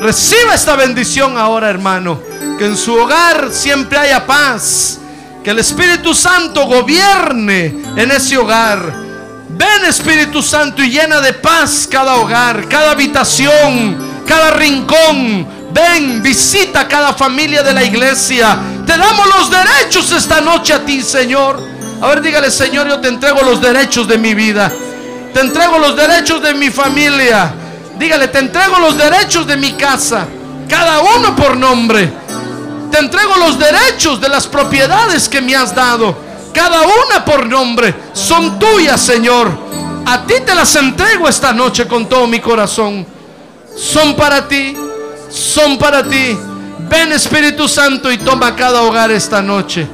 Reciba 0.00 0.54
esta 0.54 0.74
bendición 0.74 1.38
ahora, 1.38 1.70
hermano. 1.70 2.20
Que 2.58 2.66
en 2.66 2.76
su 2.76 2.92
hogar 2.92 3.50
siempre 3.52 3.96
haya 3.96 4.26
paz 4.26 4.98
que 5.44 5.50
el 5.50 5.60
Espíritu 5.60 6.12
Santo 6.12 6.66
gobierne 6.66 7.66
en 7.96 8.10
ese 8.10 8.36
hogar. 8.36 8.92
Ven 9.50 9.84
Espíritu 9.84 10.42
Santo 10.42 10.82
y 10.82 10.90
llena 10.90 11.20
de 11.20 11.34
paz 11.34 11.86
cada 11.88 12.16
hogar, 12.16 12.68
cada 12.68 12.90
habitación, 12.90 14.24
cada 14.26 14.50
rincón. 14.50 15.46
Ven, 15.72 16.24
visita 16.24 16.88
cada 16.88 17.14
familia 17.14 17.62
de 17.62 17.72
la 17.72 17.84
iglesia. 17.84 18.58
Te 18.84 18.98
damos 18.98 19.28
los 19.38 19.48
derechos 19.48 20.10
esta 20.10 20.40
noche 20.40 20.72
a 20.72 20.84
ti, 20.84 21.00
Señor. 21.02 21.62
A 22.02 22.08
ver, 22.08 22.20
dígale, 22.20 22.50
Señor, 22.50 22.88
yo 22.88 22.98
te 22.98 23.06
entrego 23.06 23.42
los 23.42 23.60
derechos 23.60 24.08
de 24.08 24.18
mi 24.18 24.34
vida. 24.34 24.72
Te 25.36 25.42
entrego 25.42 25.76
los 25.76 25.94
derechos 25.94 26.40
de 26.40 26.54
mi 26.54 26.70
familia. 26.70 27.52
Dígale, 27.98 28.28
te 28.28 28.38
entrego 28.38 28.78
los 28.78 28.96
derechos 28.96 29.46
de 29.46 29.58
mi 29.58 29.74
casa. 29.74 30.26
Cada 30.66 31.00
uno 31.00 31.36
por 31.36 31.58
nombre. 31.58 32.10
Te 32.90 33.00
entrego 33.00 33.36
los 33.36 33.58
derechos 33.58 34.18
de 34.18 34.30
las 34.30 34.46
propiedades 34.46 35.28
que 35.28 35.42
me 35.42 35.54
has 35.54 35.74
dado. 35.74 36.16
Cada 36.54 36.80
una 36.80 37.22
por 37.22 37.44
nombre. 37.44 37.94
Son 38.14 38.58
tuyas, 38.58 38.98
Señor. 38.98 39.50
A 40.06 40.22
ti 40.22 40.36
te 40.42 40.54
las 40.54 40.74
entrego 40.74 41.28
esta 41.28 41.52
noche 41.52 41.86
con 41.86 42.08
todo 42.08 42.26
mi 42.26 42.40
corazón. 42.40 43.06
Son 43.76 44.16
para 44.16 44.48
ti. 44.48 44.74
Son 45.28 45.76
para 45.76 46.02
ti. 46.02 46.34
Ven 46.88 47.12
Espíritu 47.12 47.68
Santo 47.68 48.10
y 48.10 48.16
toma 48.16 48.56
cada 48.56 48.80
hogar 48.80 49.10
esta 49.10 49.42
noche. 49.42 49.86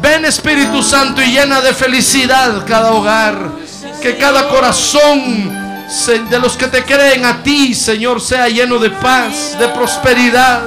Ven 0.00 0.24
Espíritu 0.24 0.80
Santo 0.80 1.20
y 1.20 1.32
llena 1.32 1.60
de 1.60 1.74
felicidad 1.74 2.64
cada 2.64 2.92
hogar. 2.92 3.65
Que 4.02 4.16
cada 4.16 4.48
corazón 4.48 5.66
de 6.30 6.38
los 6.38 6.56
que 6.56 6.66
te 6.66 6.84
creen 6.84 7.24
a 7.24 7.42
ti, 7.42 7.74
Señor, 7.74 8.20
sea 8.20 8.48
lleno 8.48 8.78
de 8.78 8.90
paz, 8.90 9.56
de 9.58 9.68
prosperidad. 9.68 10.62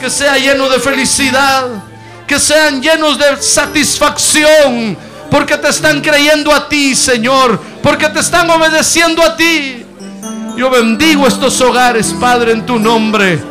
Que 0.00 0.10
sea 0.10 0.36
lleno 0.38 0.68
de 0.68 0.78
felicidad. 0.78 1.66
Que 2.26 2.38
sean 2.38 2.80
llenos 2.82 3.18
de 3.18 3.42
satisfacción. 3.42 4.96
Porque 5.30 5.56
te 5.56 5.68
están 5.68 6.00
creyendo 6.00 6.54
a 6.54 6.68
ti, 6.68 6.94
Señor. 6.94 7.60
Porque 7.82 8.08
te 8.08 8.20
están 8.20 8.48
obedeciendo 8.50 9.22
a 9.22 9.36
ti. 9.36 9.84
Yo 10.56 10.70
bendigo 10.70 11.26
estos 11.26 11.60
hogares, 11.60 12.14
Padre, 12.20 12.52
en 12.52 12.66
tu 12.66 12.78
nombre. 12.78 13.42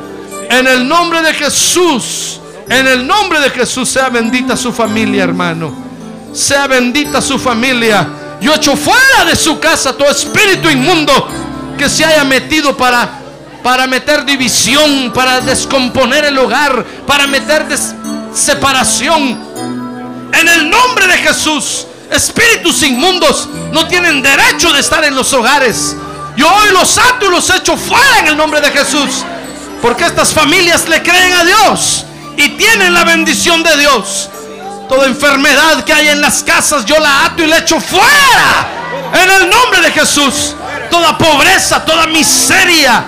En 0.50 0.68
el 0.68 0.88
nombre 0.88 1.22
de 1.22 1.34
Jesús. 1.34 2.40
En 2.70 2.86
el 2.86 3.08
nombre 3.08 3.40
de 3.40 3.50
Jesús 3.50 3.90
sea 3.90 4.10
bendita 4.10 4.58
su 4.58 4.74
familia, 4.74 5.24
hermano. 5.24 5.74
Sea 6.34 6.68
bendita 6.68 7.22
su 7.22 7.40
familia. 7.40 8.08
Yo 8.40 8.54
echo 8.54 8.76
fuera 8.76 9.26
de 9.26 9.36
su 9.36 9.60
casa 9.60 9.94
todo 9.94 10.10
espíritu 10.10 10.70
inmundo 10.70 11.28
que 11.78 11.90
se 11.90 12.06
haya 12.06 12.24
metido 12.24 12.76
para 12.76 13.18
para 13.68 13.86
meter 13.86 14.24
división, 14.24 15.12
para 15.14 15.42
descomponer 15.42 16.24
el 16.24 16.38
hogar, 16.38 16.86
para 17.06 17.28
meter 17.28 17.66
separación. 18.34 19.44
En 20.32 20.48
el 20.48 20.70
nombre 20.70 21.06
de 21.06 21.18
Jesús, 21.18 21.86
espíritus 22.10 22.82
inmundos 22.84 23.50
no 23.74 23.86
tienen 23.86 24.22
derecho 24.22 24.72
de 24.72 24.80
estar 24.80 25.04
en 25.04 25.16
los 25.16 25.34
hogares. 25.34 25.98
Yo 26.38 26.48
hoy 26.48 26.72
los 26.72 26.98
ato 26.98 27.26
y 27.26 27.30
los 27.30 27.50
echo 27.50 27.76
fuera 27.76 28.20
en 28.20 28.28
el 28.28 28.38
nombre 28.38 28.62
de 28.62 28.72
Jesús. 28.72 29.26
Porque 29.82 30.06
estas 30.06 30.34
familias 30.34 30.88
le 30.88 31.04
creen 31.04 31.34
a 31.34 31.44
Dios 31.44 32.06
y 32.38 32.48
tienen 32.50 32.94
la 32.94 33.04
bendición 33.04 33.64
de 33.64 33.78
Dios. 33.78 34.30
Toda 34.90 35.06
enfermedad 35.06 35.84
que 35.84 35.94
hay 35.94 36.10
en 36.10 36.22
las 36.22 36.44
casas 36.44 36.86
yo 36.86 36.98
la 37.00 37.26
ato 37.26 37.44
y 37.44 37.48
la 37.48 37.60
echo 37.60 37.80
fuera. 37.80 38.68
En 39.14 39.30
el 39.42 39.50
nombre 39.50 39.82
de 39.82 39.92
Jesús. 39.92 40.56
Toda 40.90 41.18
pobreza, 41.18 41.84
toda 41.84 42.08
miseria 42.08 43.04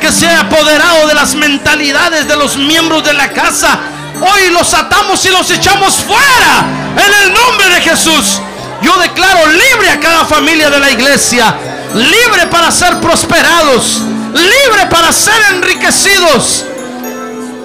que 0.00 0.10
se 0.10 0.26
ha 0.26 0.40
apoderado 0.40 1.06
de 1.06 1.14
las 1.14 1.34
mentalidades 1.34 2.26
de 2.26 2.36
los 2.36 2.56
miembros 2.56 3.04
de 3.04 3.12
la 3.12 3.32
casa. 3.32 3.78
Hoy 4.20 4.50
los 4.50 4.74
atamos 4.74 5.24
y 5.24 5.28
los 5.28 5.50
echamos 5.50 5.94
fuera. 5.94 6.64
En 6.96 7.26
el 7.26 7.34
nombre 7.34 7.68
de 7.74 7.80
Jesús. 7.82 8.40
Yo 8.82 8.98
declaro 8.98 9.46
libre 9.46 9.90
a 9.90 10.00
cada 10.00 10.24
familia 10.24 10.70
de 10.70 10.80
la 10.80 10.90
iglesia 10.90 11.54
libre 11.94 12.46
para 12.50 12.70
ser 12.70 13.00
prosperados, 13.00 14.02
libre 14.32 14.86
para 14.90 15.12
ser 15.12 15.34
enriquecidos, 15.52 16.64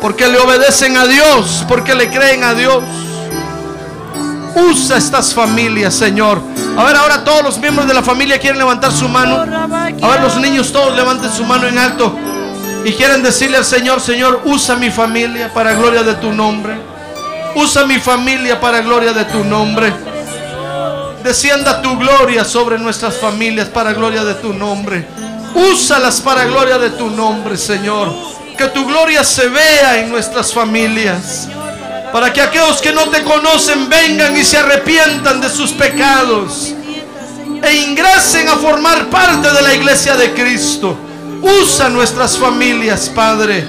porque 0.02 0.28
le 0.28 0.40
obedecen 0.40 0.98
a 0.98 1.06
Dios, 1.06 1.64
porque 1.68 1.96
le 1.96 2.10
creen 2.10 2.44
a 2.44 2.54
Dios. 2.54 2.84
Usa 4.56 4.98
estas 4.98 5.34
familias, 5.34 5.94
Señor. 5.94 6.42
A 6.78 6.84
ver, 6.84 6.96
ahora 6.96 7.24
todos 7.24 7.44
los 7.44 7.58
miembros 7.58 7.88
de 7.88 7.94
la 7.94 8.02
familia 8.02 8.40
quieren 8.40 8.58
levantar 8.58 8.92
su 8.92 9.08
mano. 9.08 9.42
A 9.42 10.08
ver, 10.10 10.22
los 10.22 10.38
niños 10.38 10.72
todos 10.72 10.96
levanten 10.96 11.32
su 11.32 11.44
mano 11.44 11.68
en 11.68 11.78
alto. 11.78 12.18
Y 12.86 12.94
quieren 12.94 13.24
decirle 13.24 13.58
al 13.58 13.66
Señor, 13.66 14.00
Señor, 14.00 14.42
usa 14.46 14.76
mi 14.76 14.92
familia 14.92 15.52
para 15.54 15.74
gloria 15.74 16.04
de 16.04 16.14
tu 16.16 16.32
nombre. 16.32 16.76
Usa 17.56 17.86
mi 17.86 18.00
familia 18.00 18.60
para 18.60 18.82
gloria 18.82 19.12
de 19.12 19.26
tu 19.26 19.44
nombre. 19.44 19.92
Descienda 21.24 21.82
tu 21.82 21.98
gloria 21.98 22.46
sobre 22.46 22.78
nuestras 22.78 23.18
familias 23.18 23.68
para 23.70 23.94
gloria 23.94 24.24
de 24.24 24.36
tu 24.36 24.54
nombre. 24.54 25.08
Úsalas 25.56 26.22
para 26.22 26.46
gloria 26.46 26.78
de 26.78 26.92
tu 26.92 27.10
nombre, 27.10 27.58
Señor. 27.58 28.14
Que 28.58 28.68
tu 28.68 28.86
gloria 28.86 29.24
se 29.24 29.48
vea 29.48 30.00
en 30.00 30.12
nuestras 30.12 30.54
familias. 30.54 31.48
Para 32.16 32.32
que 32.32 32.40
aquellos 32.40 32.82
que 32.82 32.94
no 32.94 33.10
te 33.10 33.26
conocen 33.26 33.90
vengan 33.90 34.38
y 34.38 34.46
se 34.46 34.58
arrepientan 34.58 35.42
de 35.42 35.50
sus 35.50 35.74
pecados. 35.74 36.74
E 37.62 37.74
ingresen 37.74 38.48
a 38.48 38.56
formar 38.56 39.10
parte 39.10 39.52
de 39.52 39.62
la 39.62 39.74
iglesia 39.74 40.16
de 40.16 40.34
Cristo. 40.34 40.96
Usa 41.42 41.90
nuestras 41.90 42.38
familias, 42.38 43.12
Padre. 43.14 43.68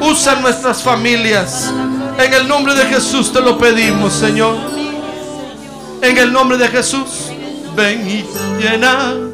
Usa 0.00 0.36
nuestras 0.36 0.82
familias. 0.82 1.70
En 2.16 2.32
el 2.32 2.48
nombre 2.48 2.74
de 2.74 2.86
Jesús 2.86 3.30
te 3.30 3.42
lo 3.42 3.58
pedimos, 3.58 4.14
Señor. 4.14 4.56
En 6.00 6.16
el 6.16 6.32
nombre 6.32 6.56
de 6.56 6.68
Jesús, 6.68 7.30
ven 7.76 8.08
y 8.08 8.24
llena. 8.62 9.33